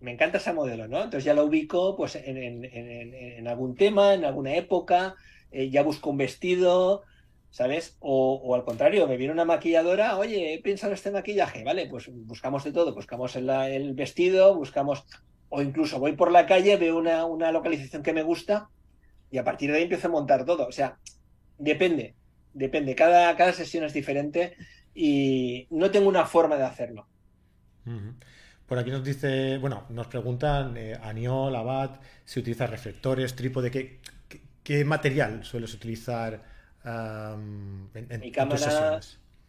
[0.01, 0.97] me encanta esa modelo, ¿no?
[0.97, 5.15] Entonces ya la ubico pues en, algún tema, en alguna época,
[5.53, 7.03] eh, ya busco un vestido,
[7.51, 7.97] ¿sabes?
[8.01, 11.87] O, al contrario, me viene una maquilladora, oye, he pensado en este maquillaje, ¿vale?
[11.87, 15.07] Pues buscamos de todo, buscamos el vestido, buscamos
[15.49, 18.69] o incluso voy por la calle, veo una, localización que me gusta
[19.31, 20.67] y a partir de ahí empiezo a montar todo.
[20.67, 20.99] O sea,
[21.59, 22.15] depende,
[22.53, 22.95] depende.
[22.95, 24.57] Cada, cada sesión es diferente
[24.95, 27.07] y no tengo una forma de hacerlo.
[28.67, 34.01] Por aquí nos dice, bueno, nos preguntan eh, Aniol, Abad, si utilizas reflectores, trípode, ¿qué,
[34.65, 36.43] qué, material sueles utilizar
[36.85, 39.01] en, mi cámara,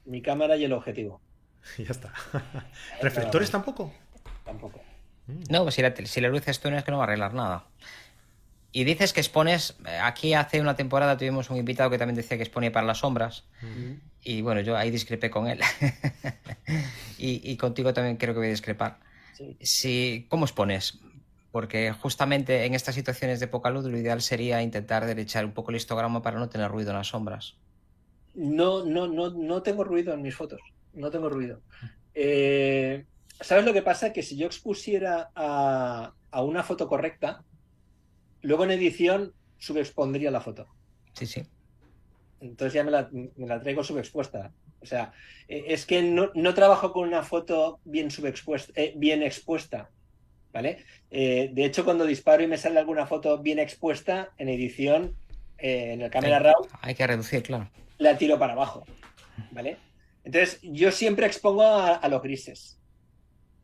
[0.06, 1.20] Mi cámara y el objetivo.
[1.78, 2.14] ya está.
[3.02, 3.92] ¿Reflectores tampoco?
[4.46, 4.82] Tampoco.
[5.28, 5.44] Mm.
[5.50, 7.66] No, si la, si la luz es tú, es que no va a arreglar nada.
[8.72, 12.44] Y dices que expones, aquí hace una temporada tuvimos un invitado que también decía que
[12.44, 13.46] exponía para las sombras.
[13.62, 13.94] Mm.
[14.24, 15.60] Y bueno, yo ahí discrepé con él.
[17.18, 19.00] y, contigo también creo que voy a discrepar.
[19.62, 21.00] Si, ¿Cómo expones?
[21.52, 25.72] Porque justamente en estas situaciones de poca luz lo ideal sería intentar derechar un poco
[25.72, 27.56] el histograma para no tener ruido en las sombras.
[28.36, 30.60] No, no, no, no tengo ruido en mis fotos.
[30.94, 31.62] No tengo ruido.
[32.14, 33.06] Eh,
[33.40, 34.14] ¿Sabes lo que pasa?
[34.14, 37.44] Que si yo expusiera a, una foto correcta,
[38.42, 40.68] luego en edición subexpondría la foto.
[41.14, 41.44] Sí, sí.
[42.40, 44.52] Entonces ya me la, traigo subexpuesta.
[44.82, 45.14] O sea,
[45.48, 49.90] e, es que no, trabajo con una foto bien subexpuesta, eh, bien expuesta.
[50.54, 50.86] ¿Vale?
[51.12, 55.16] Eh, de hecho, cuando disparo y me sale alguna foto bien expuesta, en edición,
[55.60, 56.68] eh, en el Camera Raw.
[56.82, 57.70] Hay que reducir, claro.
[58.00, 58.84] La tiro para abajo.
[59.52, 59.78] ¿Vale?
[60.24, 62.78] Entonces, yo siempre expongo a los grises.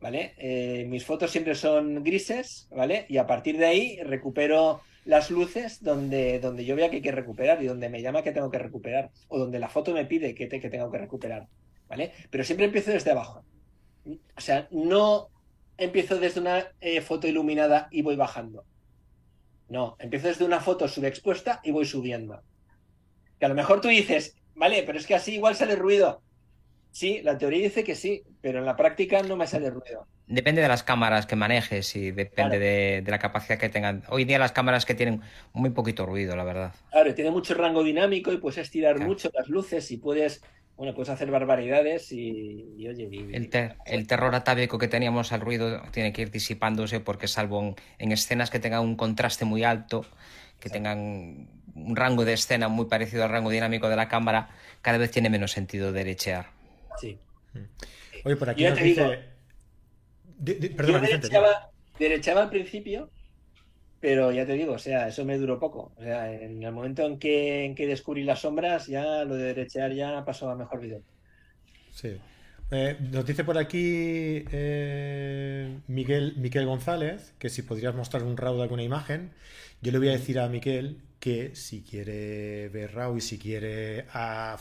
[0.04, 0.34] ¿Vale?
[0.36, 3.06] Eh, mis fotos siempre son grises, ¿vale?
[3.08, 7.10] Y a partir de ahí recupero las luces donde, donde yo vea que hay que
[7.10, 10.34] recuperar y donde me llama que tengo que recuperar o donde la foto me pide
[10.34, 11.48] que, que tengo que recuperar,
[11.88, 12.12] ¿vale?
[12.28, 13.46] Pero siempre empiezo desde abajo.
[14.36, 15.30] O sea, no
[15.78, 18.66] empiezo desde una eh, foto iluminada y voy bajando.
[19.70, 22.42] No, empiezo desde una foto subexpuesta y voy subiendo.
[23.38, 26.20] Que a lo mejor tú dices, vale, pero es que así igual sale ruido.
[26.94, 30.06] Sí, la teoría dice que sí, pero en la práctica no me sale ruido.
[30.28, 34.04] Depende de las cámaras que manejes y depende de, la capacidad que tengan.
[34.10, 35.20] Hoy día las cámaras que tienen
[35.52, 36.72] muy poquito ruido, la verdad.
[36.92, 40.44] Claro, tiene mucho rango dinámico y puedes estirar mucho las luces y puedes,
[40.76, 43.08] bueno, puedes hacer barbaridades y, oye.
[43.32, 48.50] el, terror atávico que teníamos al ruido tiene que ir disipándose porque salvo en, escenas
[48.50, 50.06] que tengan un contraste muy alto,
[50.60, 54.98] que tengan un rango de escena muy parecido al rango dinámico de la cámara, cada
[54.98, 56.53] vez tiene menos sentido derechear.
[57.00, 57.18] Sí.
[58.24, 59.20] Oye, por aquí nos dice...
[60.76, 61.08] Perdona,
[61.98, 63.10] derechaba, al principio,
[64.00, 65.92] pero ya te digo, o sea, eso me duró poco.
[65.96, 69.44] O sea, en el momento en que, en que descubrí las sombras, ya lo de
[69.44, 71.02] derechear ya pasó a mejor video.
[71.92, 72.16] Sí.
[72.70, 78.56] Eh, nos dice por aquí eh, Miguel, Miquel González que si podrías mostrar un RAW
[78.56, 79.30] de alguna imagen.
[79.82, 84.06] Yo le voy a decir a Miquel que si quiere ver RAW y si quiere
[84.12, 84.58] a-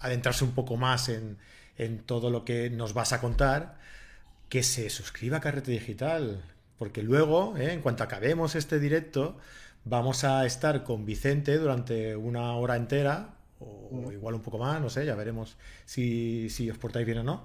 [0.00, 1.38] adentrarse un poco más en,
[1.76, 3.78] en todo lo que nos vas a contar,
[4.48, 6.44] que se suscriba a Carrete Digital.
[6.78, 9.38] Porque luego, eh, en cuanto acabemos este directo,
[9.84, 14.90] vamos a estar con Vicente durante una hora entera, o igual un poco más, no
[14.90, 15.56] sé, ya veremos
[15.86, 17.44] si, si os portáis bien o no.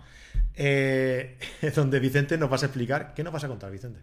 [0.53, 1.37] eh,
[1.75, 3.13] donde Vicente nos vas a explicar.
[3.13, 4.01] ¿Qué nos vas a contar, Vicente?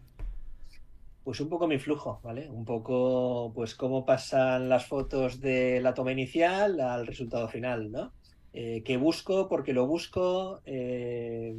[1.22, 2.48] Pues un poco mi flujo, ¿vale?
[2.50, 8.14] Un poco, pues cómo pasan las fotos de la toma inicial al resultado final, ¿no?
[8.52, 9.48] Eh, ¿Qué busco?
[9.48, 10.60] ¿Por qué lo busco?
[10.66, 11.54] Eh,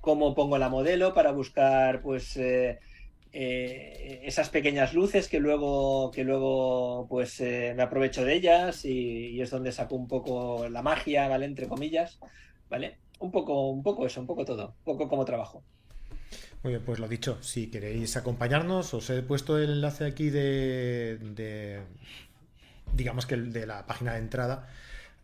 [0.00, 2.78] ¿Cómo pongo la modelo para buscar, pues, eh,
[3.32, 9.72] esas pequeñas luces que luego, que luego, pues, me aprovecho de ellas y, es donde
[9.72, 11.44] saco un poco la magia, ¿vale?
[11.46, 12.18] Entre comillas,
[12.70, 12.96] ¿vale?
[13.18, 15.62] Un poco, un poco eso, un poco todo, un poco como trabajo.
[16.62, 21.18] Muy bien, pues lo dicho, si queréis acompañarnos, os he puesto el enlace aquí de,
[21.18, 21.80] de-
[22.94, 24.68] digamos que de la página de entrada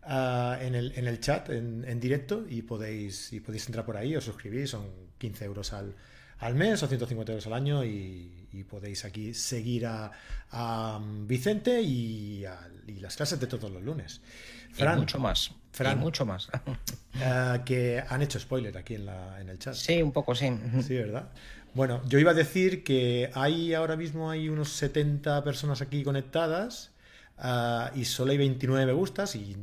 [0.07, 3.97] ah, en, el, en el chat, en, en directo, y podéis, y podéis entrar por
[3.97, 4.85] ahí, os suscribís, son
[5.17, 5.93] 15 euros al,
[6.39, 10.11] al mes o 150 euros al año, y, y podéis aquí seguir a,
[10.51, 14.21] a Vicente y, a- y las clases de todos los lunes.
[14.69, 15.51] Y Fran, mucho más.
[15.71, 15.97] Fran.
[15.97, 16.49] Y mucho más.
[17.21, 19.73] ah, que han hecho spoiler aquí en, la, en el chat.
[19.73, 20.49] Sí, un poco sí.
[20.85, 21.29] Sí, ¿verdad?
[21.73, 26.91] Bueno, yo iba a decir que hay ahora mismo hay unos 70 personas aquí conectadas
[27.37, 29.55] ah, y solo hay 29 me gustas y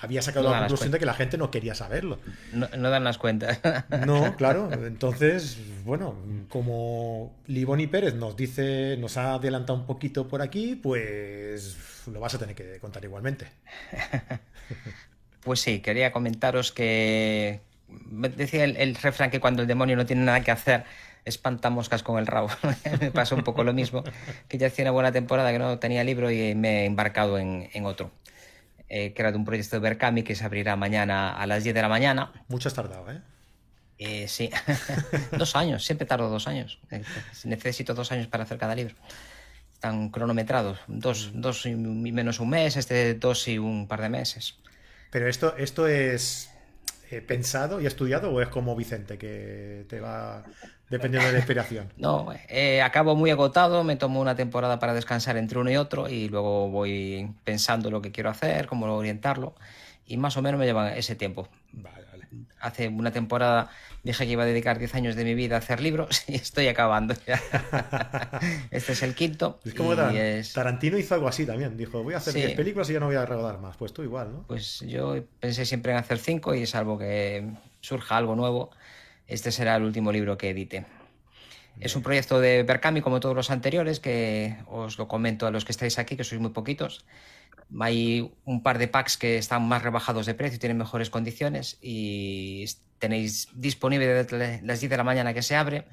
[0.00, 2.18] había sacado No la conclusión de que la gente no quería saberlo.
[2.52, 3.60] No, no dan las cuentas.
[4.06, 4.70] No, claro.
[4.72, 6.14] Entonces, bueno,
[6.48, 12.34] como Liboni Pérez nos dice, nos ha adelantado un poquito por aquí, pues lo vas
[12.34, 13.46] a tener que contar igualmente.
[15.42, 20.22] Pues sí, quería comentaros que decía el, el refrán que cuando el demonio no tiene
[20.22, 20.84] nada que hacer,
[21.24, 22.48] espanta moscas con el rabo.
[23.00, 24.04] me pasó un poco lo mismo,
[24.48, 27.68] que ya hacía una buena temporada que no tenía libro y me he embarcado en,
[27.72, 28.10] en otro,
[28.90, 31.74] eh, que era de un proyecto de Berkami que se abrirá mañana a las 10
[31.74, 32.32] de la mañana.
[32.48, 33.20] Mucho has tardado, ¿eh?
[33.98, 34.50] Eh, sí,
[35.32, 36.80] dos años, siempre tardo dos años.
[36.90, 37.02] Eh,
[37.44, 38.94] Necesito dos años para hacer cada libro.
[39.72, 44.56] Están cronometrados, dos, dos y menos un mes, este dos y un par de meses.
[45.10, 46.50] Pero esto, esto es
[47.10, 50.44] eh, pensado y estudiado o es como Vicente, que te va
[50.90, 51.92] dependiendo de la inspiración.
[51.96, 56.08] No, eh, acabo muy agotado, me tomo una temporada para descansar entre uno y otro
[56.08, 59.54] y luego voy pensando lo que quiero hacer, cómo orientarlo
[60.06, 61.48] y más o menos me lleva ese tiempo.
[61.72, 62.26] Vale, vale.
[62.60, 63.70] Hace una temporada
[64.02, 66.68] dije que iba a dedicar 10 años de mi vida a hacer libros y estoy
[66.68, 67.40] acabando ya.
[68.70, 69.60] Este es el quinto.
[69.64, 71.76] Es como Tar- es- Tarantino hizo algo así también.
[71.76, 72.40] Dijo, voy a hacer Sí.
[72.40, 73.76] 10 películas y ya no voy a rodar más.
[73.76, 74.44] Pues tú igual, ¿no?
[74.46, 77.46] Pues yo pensé siempre en hacer cinco y salvo que
[77.80, 78.70] surja algo nuevo,
[79.30, 80.86] este será el último libro que edite.
[81.78, 85.64] Es un proyecto de Berkami como todos los anteriores, que os lo comento a los
[85.64, 87.06] que estáis aquí, que sois muy poquitos.
[87.80, 91.78] Hay un par de packs que están más rebajados de precio y tienen mejores condiciones
[91.80, 92.66] y
[92.98, 95.86] tenéis disponible desde las 10 de la mañana que se abre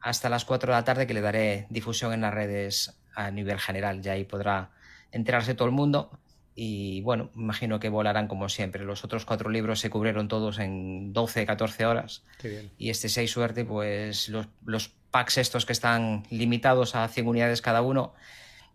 [0.00, 3.60] hasta las 4 de la tarde que le daré difusión en las redes a nivel
[3.60, 4.00] general.
[4.00, 4.70] Ya ahí podrá
[5.12, 6.18] enterarse todo el mundo
[6.60, 8.84] y bueno, imagino que volarán como siempre.
[8.84, 12.70] Los otros cuatro libros se cubrieron todos en 12, 14 horas Qué bien.
[12.78, 17.62] y este 6 suerte, pues los, los packs estos que están limitados a 100 unidades
[17.62, 18.12] cada uno,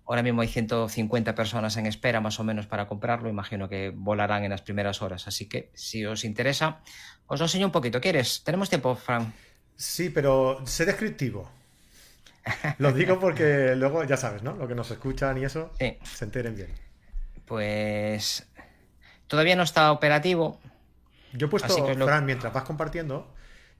[0.05, 4.45] ahora mismo hay 150 personas en espera más o menos para comprarlo, imagino que volarán
[4.45, 6.79] en las primeras horas, así que si os interesa,
[7.27, 7.99] os lo enseño un poquito.
[7.99, 8.43] ¿Quieres?
[8.45, 9.33] ¿Tenemos tiempo, Fran?
[9.75, 11.51] Sí, pero sé descriptivo.
[12.77, 14.53] Lo digo porque luego, ya sabes, ¿no?
[14.55, 15.97] Lo que nos escuchan y eso, Sí.
[16.03, 16.69] se enteren bien.
[17.45, 18.47] Pues
[19.27, 20.59] todavía no está operativo,
[21.33, 23.27] Yo he puesto, lo- Fran, mientras vas compartiendo,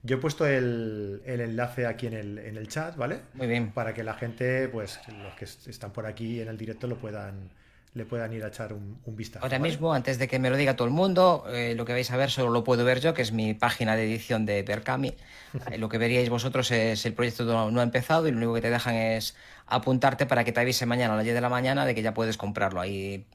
[0.02, 3.20] yo he puesto el, el enlace aquí en el, en el chat, ¿vale?
[3.34, 3.70] muy bien.
[3.72, 7.50] Para que la gente, pues, los que están por aquí en el directo lo puedan,
[7.94, 9.44] le puedan ir a echar un, un vistazo.
[9.44, 9.70] Ahora ¿vale?
[9.70, 12.16] mismo, antes de que me lo diga todo el mundo, eh, lo que vais a
[12.16, 15.14] ver solo lo puedo ver yo, que es mi página de edición de Berkami.
[15.70, 18.54] Eh, lo que veríais vosotros es el proyecto no, no ha empezado y lo único
[18.54, 21.48] que te dejan es apuntarte para que te avise mañana a las 10 de la
[21.48, 22.80] mañana de que ya puedes comprarlo.
[22.80, 23.26] Ahí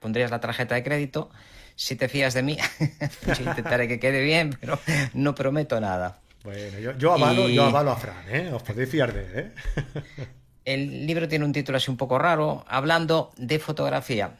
[0.00, 1.30] pondrías la tarjeta de crédito.
[1.74, 2.56] Si te fías de mí,
[3.24, 4.78] pues intentaré que quede bien, pero
[5.12, 6.20] no prometo nada.
[6.42, 8.50] Bueno, yo, yo avalo, Y- yo avalo a Fran, ¿eh?
[8.52, 9.52] Os podéis fiar de él, ¿eh?
[10.66, 14.36] El libro tiene un título así un poco raro, hablando de fotografía.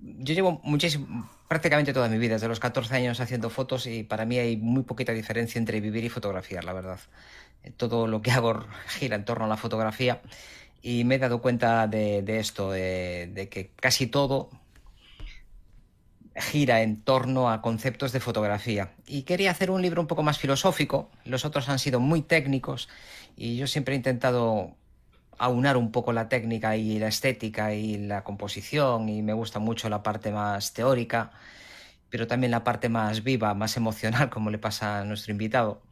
[0.00, 4.24] Yo llevo muchísimo, prácticamente toda mi vida, desde los 14 años haciendo fotos y para
[4.24, 6.98] mí hay muy poquita diferencia entre vivir y fotografiar, la verdad.
[7.76, 10.22] Todo lo que hago gira en torno a la fotografía
[10.80, 14.48] y me he dado cuenta de, esto, de que casi todo
[16.34, 18.92] gira en torno a conceptos de fotografía.
[19.06, 22.88] Y quería hacer un libro un poco más filosófico, los otros han sido muy técnicos
[23.36, 24.74] y yo siempre he intentado
[25.42, 29.88] aunar un poco la técnica y la estética y la composición y me gusta mucho
[29.88, 31.32] la parte más teórica,
[32.10, 35.82] pero también la parte más viva, más emocional, como le pasa a nuestro invitado.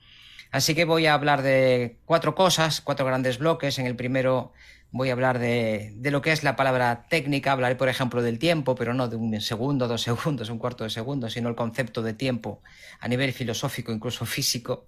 [0.53, 3.79] Así que voy a hablar de cuatro cosas, cuatro grandes bloques.
[3.81, 4.53] En el primero
[4.93, 8.77] voy a hablar de, lo que es la palabra técnica, hablaré por ejemplo del tiempo,
[8.77, 12.15] pero no de un segundo, dos segundos, un cuarto de segundo, sino el concepto de
[12.15, 12.63] tiempo
[13.01, 14.87] a nivel filosófico, incluso físico.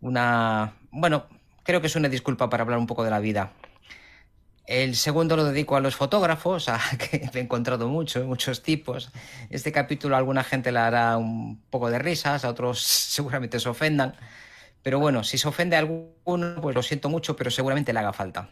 [0.00, 1.26] Una, bueno,
[1.66, 3.52] creo que es una disculpa para hablar un poco de la vida.
[4.66, 9.10] El segundo lo dedico a los fotógrafos, a que he encontrado muchos, muchos tipos.
[9.50, 13.68] Este capítulo a alguna gente le hará un poco de risas, a otros seguramente se
[13.68, 14.14] ofendan.
[14.82, 18.12] Pero bueno, si se ofende a alguno, pues lo siento mucho, pero seguramente le haga
[18.12, 18.48] falta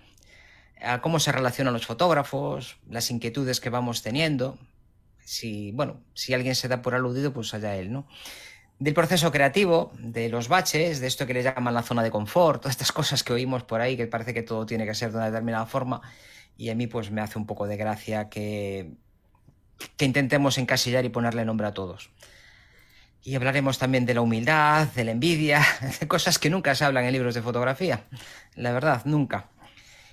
[0.84, 4.58] a cómo se relacionan los fotógrafos, las inquietudes que vamos teniendo.
[5.24, 8.06] Si, bueno, si alguien se da por aludido, pues allá él, ¿no?
[8.78, 12.62] Del proceso creativo, de los baches, de esto que le llaman la zona de confort,
[12.62, 15.18] todas estas cosas que oímos por ahí, que parece que todo tiene que ser de
[15.18, 16.02] una determinada forma,
[16.56, 18.92] y a mí pues me hace un poco de gracia que,
[19.96, 22.10] que intentemos encasillar y ponerle nombre a todos.
[23.22, 25.64] Y hablaremos también de la humildad, de la envidia,
[26.00, 28.04] de cosas que nunca se hablan en libros de fotografía.
[28.54, 29.48] La verdad, nunca.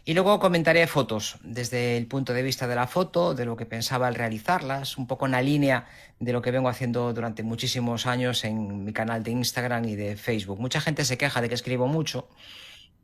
[0.04, 3.68] Y luego comentaré fotos desde el punto de vista de la foto, de lo que
[3.68, 5.86] pensaba al realizarlas, un poco en la línea
[6.20, 10.16] de lo que vengo haciendo durante muchísimos años en mi canal de Instagram y de
[10.18, 10.60] Facebook.
[10.60, 12.30] Mucha gente se queja de que escribo mucho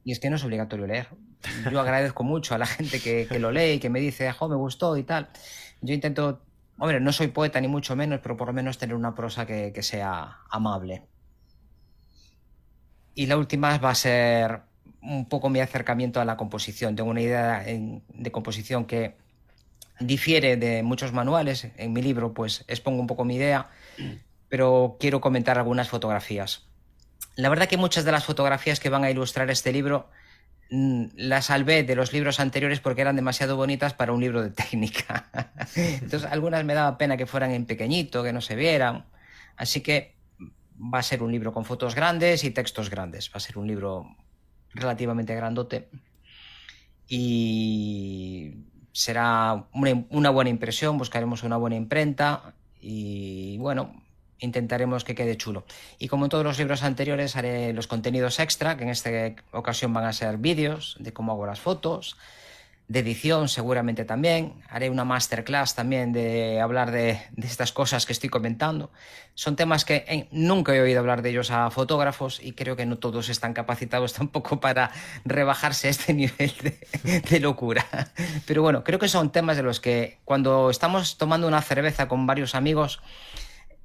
[0.03, 1.09] y es que no es obligatorio leer.
[1.71, 4.97] Yo agradezco mucho a la gente que, lo lee y que me dice, me gustó
[4.97, 5.29] y tal.
[5.81, 6.41] Yo intento,
[6.79, 9.71] hombre, no soy poeta ni mucho menos, pero por lo menos tener una prosa que,
[9.71, 11.03] que sea amable.
[13.13, 14.66] Y la última va a ser
[15.07, 16.95] un poco mi acercamiento a la composición.
[16.95, 19.15] Tengo una idea de composición que
[19.99, 21.67] difiere de muchos manuales.
[21.77, 23.69] En mi libro, pues expongo un poco mi idea,
[24.49, 26.65] pero quiero comentar algunas fotografías.
[27.35, 30.09] La verdad que muchas de las fotografías que van a ilustrar este libro
[30.71, 34.49] mm, las salvé de los libros anteriores porque eran demasiado bonitas para un libro de
[34.49, 35.29] técnica.
[35.75, 39.05] Entonces, algunas me daba pena que fueran en pequeñito, que no se vieran.
[39.55, 40.15] Así que
[40.77, 43.29] va a ser un libro con fotos grandes y textos grandes.
[43.29, 44.15] Va a ser un libro
[44.73, 45.89] relativamente grandote
[47.07, 48.53] y
[48.91, 54.03] será una, buena impresión, buscaremos una buena imprenta y bueno,
[54.39, 55.65] intentaremos que quede chulo.
[55.99, 59.09] Y como en todos los libros anteriores haré los contenidos extra, que en esta
[59.51, 62.17] ocasión van a ser vídeos de cómo hago las fotos,
[62.87, 64.53] de edición seguramente también.
[64.69, 68.91] Haré una masterclass también de hablar de, estas cosas que estoy comentando.
[69.33, 72.85] Son temas que eh, nunca he oído hablar de ellos a fotógrafos y creo que
[72.85, 74.91] no todos están capacitados tampoco para
[75.25, 76.53] rebajarse a este nivel
[77.29, 77.85] de, locura.
[78.45, 82.25] Pero bueno, creo que son temas de los que cuando estamos tomando una cerveza con
[82.25, 83.01] varios amigos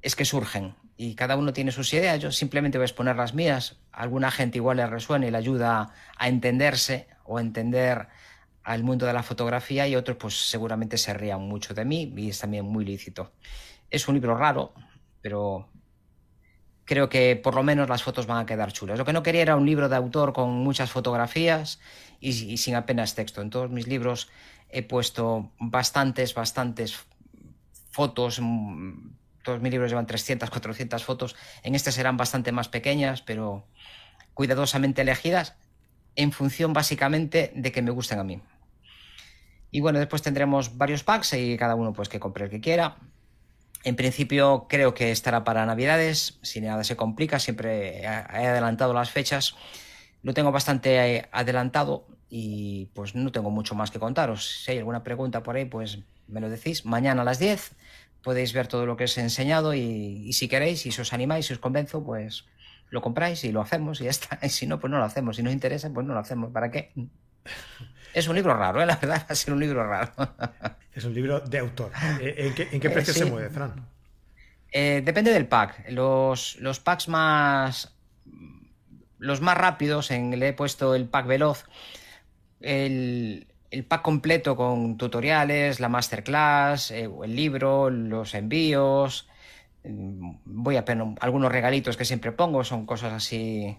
[0.01, 2.19] es que surgen y cada uno tiene sus ideas.
[2.19, 3.77] Yo simplemente voy a exponer las mías.
[3.91, 8.07] alguna gente igual le resuena y le ayuda a entenderse o a entender
[8.63, 12.29] al mundo de la fotografía y otros pues seguramente se rían mucho de mí y
[12.29, 13.31] es también muy lícito.
[13.89, 14.73] Es un libro raro,
[15.21, 15.69] pero
[16.85, 18.97] creo que por lo menos las fotos van a quedar chulas.
[18.97, 21.79] Lo que no quería era un libro de autor con muchas fotografías
[22.19, 23.41] y, sin apenas texto.
[23.41, 24.29] En todos mis libros
[24.69, 27.05] he puesto bastantes, bastantes
[27.91, 28.39] fotos.
[28.41, 29.11] Mm,
[29.43, 31.35] todos mis libros llevan 300, 400 fotos.
[31.63, 33.67] En este serán bastante más pequeñas, pero
[34.33, 35.55] cuidadosamente elegidas
[36.15, 38.41] en función básicamente de que me gusten a mí.
[39.73, 42.97] Y bueno, después tendremos varios packs y cada uno pues que compre el que quiera.
[43.83, 49.09] En principio creo que estará para Navidades, si nada se complica, siempre he adelantado las
[49.09, 49.55] fechas.
[50.21, 54.63] Lo tengo bastante adelantado y pues no tengo mucho más que contaros.
[54.63, 56.85] Si hay alguna pregunta por ahí, pues me lo decís.
[56.85, 57.71] Mañana a las 10
[58.21, 61.47] podéis ver todo lo que os he enseñado y, si queréis, y si os animáis,
[61.47, 62.45] si os convenzo, pues
[62.91, 64.37] lo compráis y lo hacemos y ya está.
[64.45, 65.35] Y si no, pues no lo hacemos.
[65.35, 66.51] Si no os interesa, pues no lo hacemos.
[66.51, 66.93] ¿Para qué?
[68.13, 68.85] Es un libro raro, ¿eh?
[68.85, 70.11] la verdad, va a ser un libro raro.
[70.93, 71.91] es un libro de autor.
[72.21, 73.87] ¿En qué, eh, precio se mueve, Fran?
[74.71, 75.89] Eh, depende del pack.
[75.89, 77.95] Los, packs más.
[79.17, 81.65] Los más rápidos, en, le he puesto el pack veloz.
[82.59, 83.47] El,
[83.87, 89.27] pack completo con tutoriales, la masterclass, el libro, los envíos.
[89.83, 93.77] Voy a poner algunos regalitos que siempre pongo, son cosas así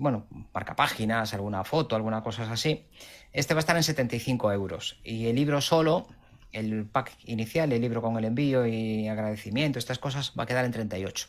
[0.00, 2.86] bueno, marca páginas, alguna foto, alguna cosa así.
[3.32, 4.98] Este va a estar en 75 euros.
[5.04, 6.08] Y el libro solo,
[6.52, 10.64] el pack inicial, el libro con el envío y agradecimiento, estas cosas, va a quedar
[10.64, 11.28] en 38.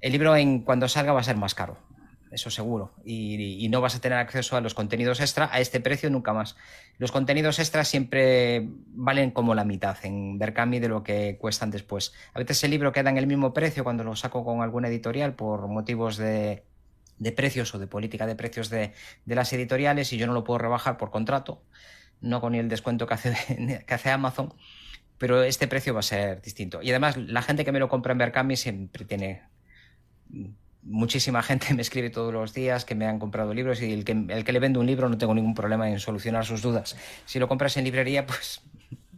[0.00, 1.78] El libro en cuando salga va a ser más caro.
[2.32, 2.94] eso seguro.
[3.04, 6.56] Y, no vas a tener acceso a los contenidos extra a este precio nunca más.
[6.98, 12.12] Los contenidos extra siempre valen como la mitad en Berkami de lo que cuestan después.
[12.34, 15.34] A veces el libro queda en el mismo precio cuando lo saco con alguna editorial
[15.34, 16.64] por motivos de,
[17.32, 18.92] precios o de política de precios de,
[19.26, 21.62] las editoriales y yo no lo puedo rebajar por contrato,
[22.20, 24.54] no con el descuento que hace, que hace Amazon
[25.18, 26.82] pero este precio va a ser distinto.
[26.82, 29.42] Y además, la gente que me lo compra en Berkami siempre tiene
[30.82, 34.12] muchísima gente me escribe todos los días que me han comprado libros y el que,
[34.12, 36.96] el que le vende un libro no tengo ningún problema en solucionar sus dudas.
[37.24, 38.60] Si lo compras en librería, pues...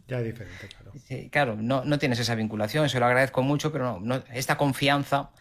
[0.07, 0.93] Ya es diferente, claro.
[1.29, 5.31] claro, no, no tienes esa vinculación, eso lo agradezco mucho, pero no, esta confianza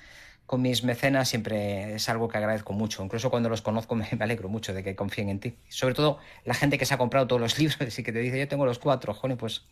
[0.47, 3.03] con mis mecenas siempre es algo que agradezco mucho.
[3.03, 5.57] Incluso cuando los conozco me, alegro mucho de que confíen en ti.
[5.69, 8.39] Sobre todo la gente que se ha comprado todos los libros y que te dice,
[8.39, 9.63] yo tengo los cuatro, joder, pues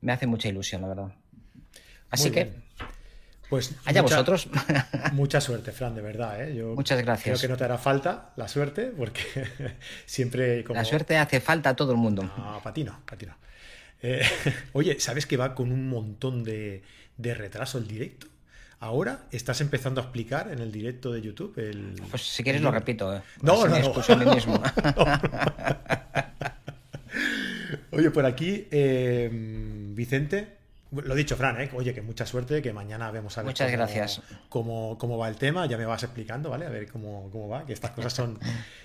[0.00, 1.12] me hace mucha ilusión, la verdad.
[2.10, 2.66] Así que...
[3.48, 4.48] Pues allá vosotros.
[5.12, 6.42] Mucha suerte, Fran, de verdad.
[6.42, 6.56] ¿eh?
[6.56, 7.38] Yo Muchas gracias.
[7.38, 9.22] Creo que no te hará falta la suerte, porque
[10.04, 10.64] siempre.
[10.64, 12.24] La suerte hace falta a todo el mundo.
[12.24, 12.98] No, para ti no,
[14.02, 14.22] eh,
[14.72, 16.82] oye, ¿sabes que va con un montón de,
[17.18, 18.26] retraso el directo?
[18.78, 22.00] Ahora estás empezando a explicar en el directo de YouTube el.
[22.10, 23.14] Pues si quieres lo repito.
[23.14, 23.22] ¿eh?
[23.42, 23.94] No, no, no.
[24.06, 24.62] a mí mismo.
[27.90, 29.30] Oye, por aquí, eh,
[29.94, 30.56] Vicente,
[30.92, 31.70] lo dicho, Fran, ¿eh?
[31.74, 34.22] oye, que mucha suerte, que mañana vemos a ver Muchas cómo, gracias.
[34.48, 36.66] Cómo, va el tema, ya me vas explicando, ¿vale?
[36.66, 38.38] A ver cómo, va, que estas cosas son...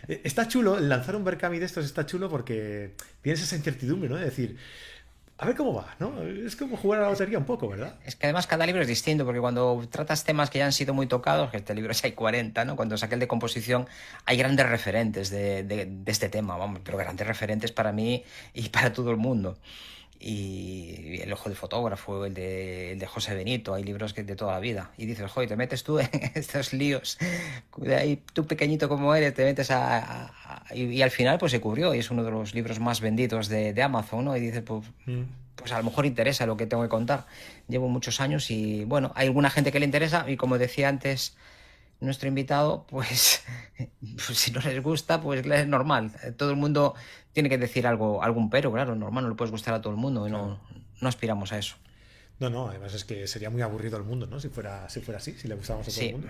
[0.07, 4.15] Eh, está chulo, lanzar un Berkami de estos está chulo porque tienes esa incertidumbre, ¿no?
[4.15, 4.57] De decir,
[5.41, 6.21] a ver cómo va, ¿no?
[6.21, 7.95] Es como jugar a la lotería un poco, ¿verdad?
[8.05, 10.93] Es que además cada libro es distinto, porque cuando tratas temas que ya han sido
[10.93, 12.75] muy tocados, que este libro ya hay 40, ¿no?
[12.75, 13.87] Cuando saqué el de composición,
[14.25, 18.23] hay grandes referentes de, de este tema, vamos, pero grandes referentes para mí
[18.53, 19.57] y para todo el mundo
[20.23, 24.35] y El ojo del fotógrafo, el de, el de José Benito, hay libros que de
[24.35, 24.91] toda la vida.
[24.97, 27.17] Y dices, joder, te metes tú en estos líos,
[27.97, 30.31] ahí tú pequeñito como eres, te metes a...
[30.73, 33.73] y, al final pues se cubrió y es uno de los libros más vendidos de,
[33.73, 34.37] de Amazon, ¿no?
[34.37, 35.21] Y dices, pues, mm.
[35.55, 37.25] pues a lo mejor interesa lo que tengo que contar.
[37.67, 41.35] Llevo muchos años y bueno, hay alguna gente que le interesa y como decía antes
[42.01, 43.43] nuestro invitado, pues,
[43.77, 46.11] pues, si no les gusta, pues es normal.
[46.35, 46.95] Todo el mundo
[47.31, 49.99] tiene que decir algo, algún pero, claro, normal, no le puedes gustar a todo el
[49.99, 50.59] mundo y no,
[50.99, 51.75] no aspiramos a eso.
[52.39, 54.39] No, no, además es que sería muy aburrido el mundo, ¿no?
[54.39, 56.27] Si fuera, si fuera así, si le gustáramos a todo el mundo.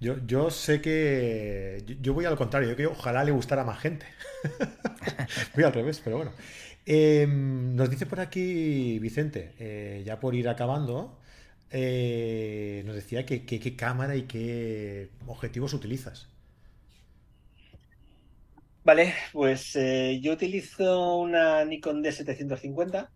[0.00, 1.84] Yo, yo sé que.
[2.00, 4.06] Yo, voy al contrario, yo creo que ojalá le gustara a más gente.
[5.54, 6.32] voy al revés, pero bueno.
[6.84, 11.20] Em, nos dice por aquí Vicente, eh, ya por ir acabando,
[11.72, 16.28] eh, nos decía que qué cámara y qué objetivos utilizas.
[18.84, 23.08] Vale, pues eh, yo utilizo una Nikon D750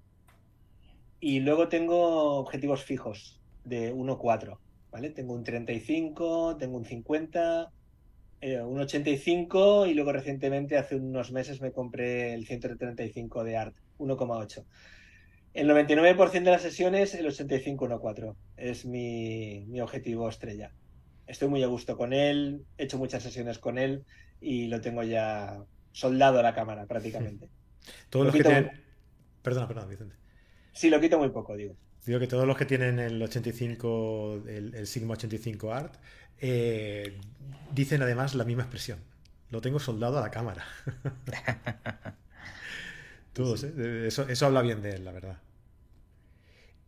[1.18, 4.58] y luego tengo objetivos fijos de 1.4,
[4.92, 5.10] ¿vale?
[5.10, 7.72] Tengo un 35, tengo un 50,
[8.42, 13.74] eh, un 85 y luego recientemente, hace unos meses, me compré el 135 de ART,
[13.98, 14.64] 1.8.
[15.56, 20.70] El 99% de las sesiones, el 85-1.4 es mi, mi objetivo estrella.
[21.26, 24.04] Estoy muy a gusto con él, he hecho muchas sesiones con él
[24.38, 27.48] y lo tengo ya soldado a la cámara prácticamente.
[28.10, 28.70] Todos los que tienen...
[29.40, 30.16] Perdona, perdona, Vicente.
[30.72, 31.74] Sí, lo quito muy poco, digo.
[32.04, 35.94] Digo que todos los que tienen el 85, el, Sigma 85 Art,
[36.38, 37.18] eh,
[37.72, 38.98] dicen además la misma expresión.
[39.50, 40.64] Lo tengo soldado a la cámara.
[43.36, 44.06] todos, ¿eh?
[44.06, 45.36] Eso, eso habla bien de él, la verdad.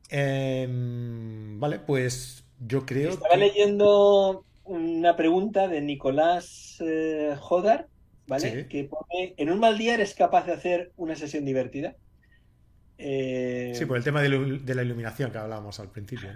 [0.09, 7.88] Em, vale, pues yo creo Estaba leyendo una pregunta de Nicolás eh, Jodar,
[8.26, 8.66] ¿vale?
[8.68, 11.94] Que pone, ¿en un mal día eres capaz de hacer una sesión divertida?
[12.96, 16.30] Eh, sí, por el tema de, la iluminación que hablábamos al principio.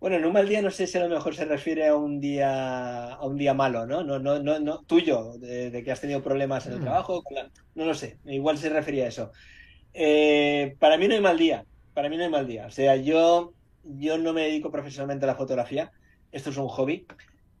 [0.00, 2.20] Bueno, en un mal día no sé si a lo mejor se refiere a un
[2.20, 4.02] día a un día malo, ¿no?
[4.02, 6.82] No, no, no, no tuyo, de, que has tenido problemas en el mm.
[6.82, 7.22] trabajo,
[7.74, 9.32] no lo sé, igual se refería a eso.
[9.92, 12.66] Eh, para mí no hay mal día para mí no hay mal día.
[12.66, 13.52] O sea, yo,
[13.84, 15.92] yo no me dedico profesionalmente a la fotografía,
[16.32, 17.06] esto es un hobby.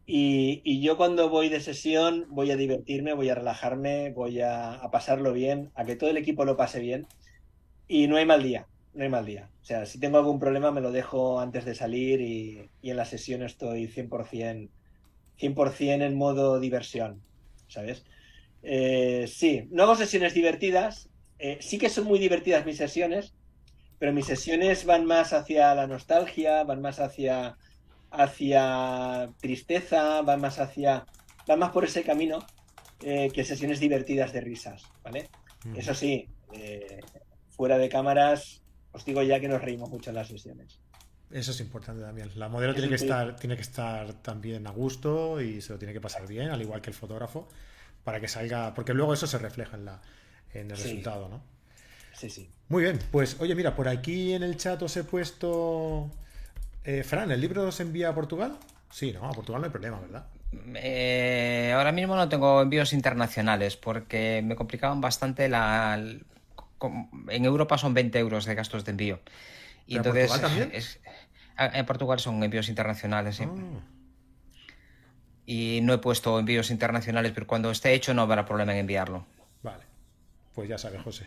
[0.06, 5.32] Y, yo cuando voy de sesión voy a divertirme, voy a relajarme, voy a, pasarlo
[5.32, 7.06] bien, a que todo el equipo lo pase bien.
[7.86, 9.48] Y no hay mal día, no hay mal día.
[9.62, 13.04] O sea, si tengo algún problema me lo dejo antes de salir y, en la
[13.04, 14.68] sesión estoy 100%,
[15.36, 17.22] 100 en modo diversión,
[17.68, 18.04] ¿sabes?
[18.62, 21.08] Eh, sí, no hago sesiones divertidas.
[21.38, 23.32] Eh, sí que son muy divertidas mis sesiones,
[23.98, 27.56] pero mis sesiones van más hacia la nostalgia, van más hacia,
[28.10, 31.06] hacia tristeza, van más hacia,
[31.46, 32.44] van más por ese camino
[33.02, 35.30] eh, que sesiones divertidas de risas, ¿vale?
[35.64, 35.76] Mm.
[35.76, 36.28] Eso sí,
[37.48, 38.59] fuera de cámaras,
[38.92, 40.78] os digo ya que nos reímos mucho en las sesiones.
[41.30, 42.30] Eso es importante también.
[42.34, 45.92] La modelo tiene que estar, tiene que estar también a gusto y se lo tiene
[45.92, 47.48] que pasar bien, al igual que el fotógrafo,
[48.02, 50.00] para que salga, porque luego eso se refleja en la,
[50.52, 51.40] en el resultado, ¿no?
[52.14, 52.50] Sí, sí.
[52.68, 56.10] Muy bien, pues oye, mira, por aquí en el chat os he puesto.
[56.84, 58.58] Eh, Fran, ¿el libro se envía a Portugal?
[58.90, 60.26] Sí, no, a Portugal no hay problema, ¿verdad?
[60.74, 66.02] Eh, ahora mismo no tengo envíos internacionales porque me complicaban bastante la.
[67.28, 69.20] En Europa son 20 euros de gastos de envío.
[69.86, 70.28] Y entonces.
[70.28, 70.82] Portugal también?
[71.60, 73.40] en Portugal son envíos internacionales.
[73.40, 73.50] Ah.
[75.46, 79.26] Y no he puesto envíos internacionales, pero cuando esté hecho no habrá problema en enviarlo.
[79.62, 79.84] Vale.
[80.54, 81.26] Pues ya sabe, José.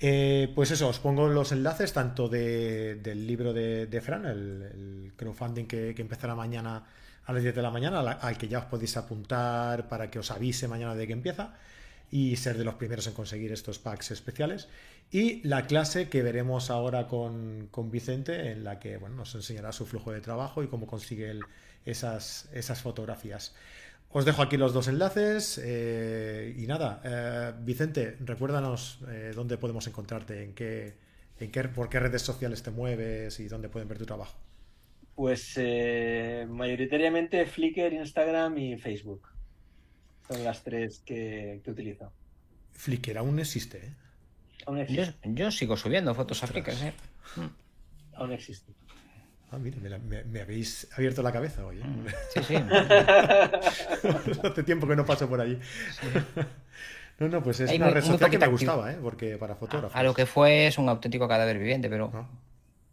[0.00, 5.94] Eh, pues eso, os pongo los enlaces tanto del libro de, Fran, el, crowdfunding que,
[5.96, 6.84] empezará mañana
[7.24, 10.30] a las 10 de la mañana, al, que ya os podéis apuntar para que os
[10.30, 11.54] avise mañana de que empieza
[12.10, 14.68] y ser de los primeros en conseguir estos packs especiales.
[15.10, 19.86] Y la clase que veremos ahora con, Vicente, en la que bueno, nos enseñará su
[19.86, 21.38] flujo de trabajo y cómo consigue
[21.84, 23.54] esas, esas fotografías.
[24.16, 29.88] Os dejo aquí los dos enlaces eh, y nada, eh, Vicente, recuérdanos eh, dónde podemos
[29.88, 30.94] encontrarte, en qué,
[31.40, 34.38] en qué, por qué redes sociales te mueves y dónde pueden ver tu trabajo.
[35.16, 35.58] Pues
[36.48, 39.33] mayoritariamente Flickr, Instagram y Facebook.
[40.28, 42.12] Son las tres que, utilizo.
[42.72, 43.94] Flickr aún existe, ¿eh?
[44.66, 45.14] Aún existe.
[45.24, 46.92] Yo, sigo subiendo fotos a Flickr, ¿eh?
[48.14, 48.72] Aún existe.
[49.50, 51.78] Ah, mire, me, habéis abierto la cabeza hoy.
[51.78, 51.84] ¿eh?
[51.84, 52.54] Mm, sí, sí.
[54.42, 55.58] Hace tiempo que no paso por allí.
[57.16, 58.98] No, no, pues es una red social que me gustaba, ¿eh?
[59.00, 59.94] Porque para fotógrafos.
[59.94, 62.26] A lo que fue es un auténtico cadáver viviente, pero ah.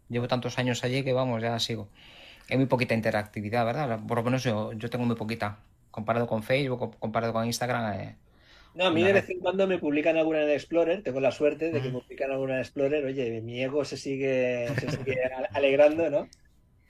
[0.08, 1.88] llevo tantos años allí que vamos, ya sigo.
[2.48, 3.98] Hay muy poquita interactividad, ¿verdad?
[4.06, 5.58] Por lo menos yo, yo tengo muy poquita.
[5.92, 8.00] Comparado con Facebook, comparado con Instagram.
[8.00, 8.16] Eh,
[8.74, 11.70] no, a mí de vez en cuando me publican alguna en Explorer, tengo la suerte
[11.70, 15.18] de que me publican alguna en Explorer, oye, mi ego se sigue, se sigue
[15.52, 16.28] alegrando, ¿no?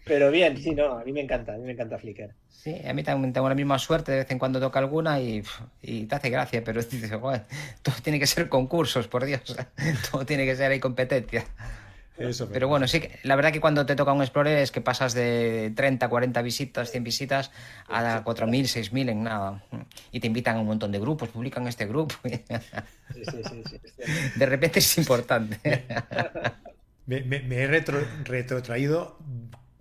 [0.05, 2.35] Pero bien, sí, no, a mí me encanta, a mí me encanta Flickr.
[2.49, 5.43] Sí, a mí también tengo la misma suerte, de vez en cuando toca alguna y,
[5.81, 7.11] te hace gracia, pero dices,
[7.83, 9.57] todo tiene que ser concursos, por Dios,
[10.11, 11.45] todo tiene que ser ahí competencia.
[12.19, 15.15] Eso, pero bueno, sí, la verdad que cuando te toca un Explorer es que pasas
[15.15, 17.51] de 30, 40 visitas, 100 visitas
[17.89, 19.65] a 4.000, 6.000 en nada.
[20.13, 22.15] Y te invitan a un montón de grupos, publican este grupo.
[23.13, 23.81] Sí, sí, sí,
[24.37, 25.61] de repente es importante.
[27.07, 29.19] Me, he retrotraído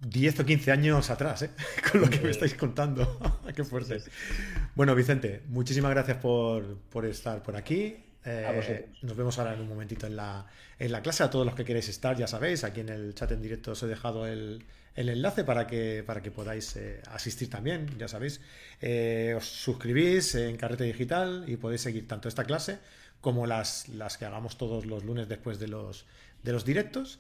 [0.02, 1.50] 10 o 15 años atrás, ¿eh?
[1.92, 3.20] con lo que me estáis contando.
[3.56, 4.02] Qué fuerte.
[4.76, 7.98] Bueno, Vicente, muchísimas gracias por, estar por aquí.
[8.24, 10.46] Eh, nos vemos ahora en un momentito en la,
[10.78, 11.24] en la clase.
[11.24, 13.84] A todos los que queréis estar, ya sabéis, aquí en el chat en directo os
[13.84, 14.64] he dejado el,
[14.96, 18.42] enlace para que, para que podáis eh, asistir también, ya sabéis.
[19.36, 22.80] os suscribís en Carrete Digital y podéis seguir tanto esta clase
[23.22, 26.06] como las, las que hagamos todos los lunes después de los,
[26.44, 27.20] de los directos.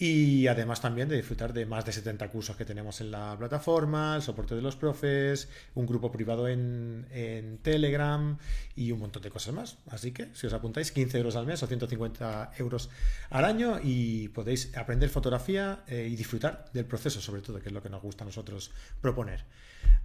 [0.00, 4.14] Y además también de disfrutar de más de 70 cursos que tenemos en la plataforma,
[4.14, 8.38] el soporte de los profes, un grupo privado en, Telegram
[8.76, 9.78] y un montón de cosas más.
[9.90, 12.90] Así que si os apuntáis 15 euros al mes o 150 euros
[13.30, 17.74] al año y podéis aprender fotografía eh, y disfrutar del proceso sobre todo, que es
[17.74, 18.70] lo que nos gusta a nosotros
[19.00, 19.44] proponer.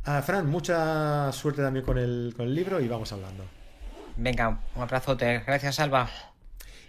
[0.06, 3.46] Ah, Fran, mucha suerte también con el, con el libro y vamos hablando.
[4.18, 5.44] Venga, un abrazote.
[5.46, 6.10] Gracias, Alba.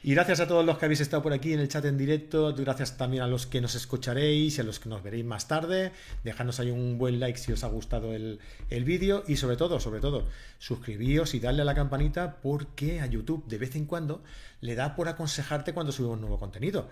[0.06, 2.54] Y gracias a todos los que habéis estado por aquí en el chat en directo,
[2.54, 5.92] gracias también a los que nos escucharéis y a los que nos veréis más tarde.
[6.22, 8.38] Dejadnos ahí un buen like si os ha gustado el,
[8.68, 10.28] vídeo y sobre todo, sobre todo,
[10.58, 14.22] suscribíos y darle a la campanita porque a YouTube de vez en cuando
[14.60, 16.90] le da por aconsejarte cuando subimos nuevo contenido.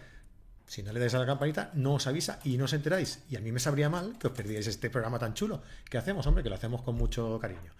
[0.64, 3.24] Si no le dais a la campanita, no os avisa y no os enteráis.
[3.28, 5.60] Y a mí me sabría mal que os perdíais este programa tan chulo
[5.90, 7.74] que hacemos, hombre, que lo hacemos con mucho cariño.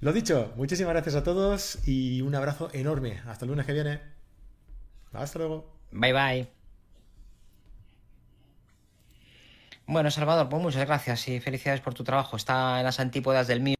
[0.00, 3.22] Lo dicho, muchísimas gracias a todos y un abrazo enorme.
[3.24, 4.19] Hasta el lunes que viene.
[5.12, 5.66] Hasta luego.
[5.90, 6.48] Bye bye.
[9.86, 12.36] Bueno, Salvador, pues muchas gracias y felicidades por tu trabajo.
[12.36, 13.79] Está en las antípodas del mío.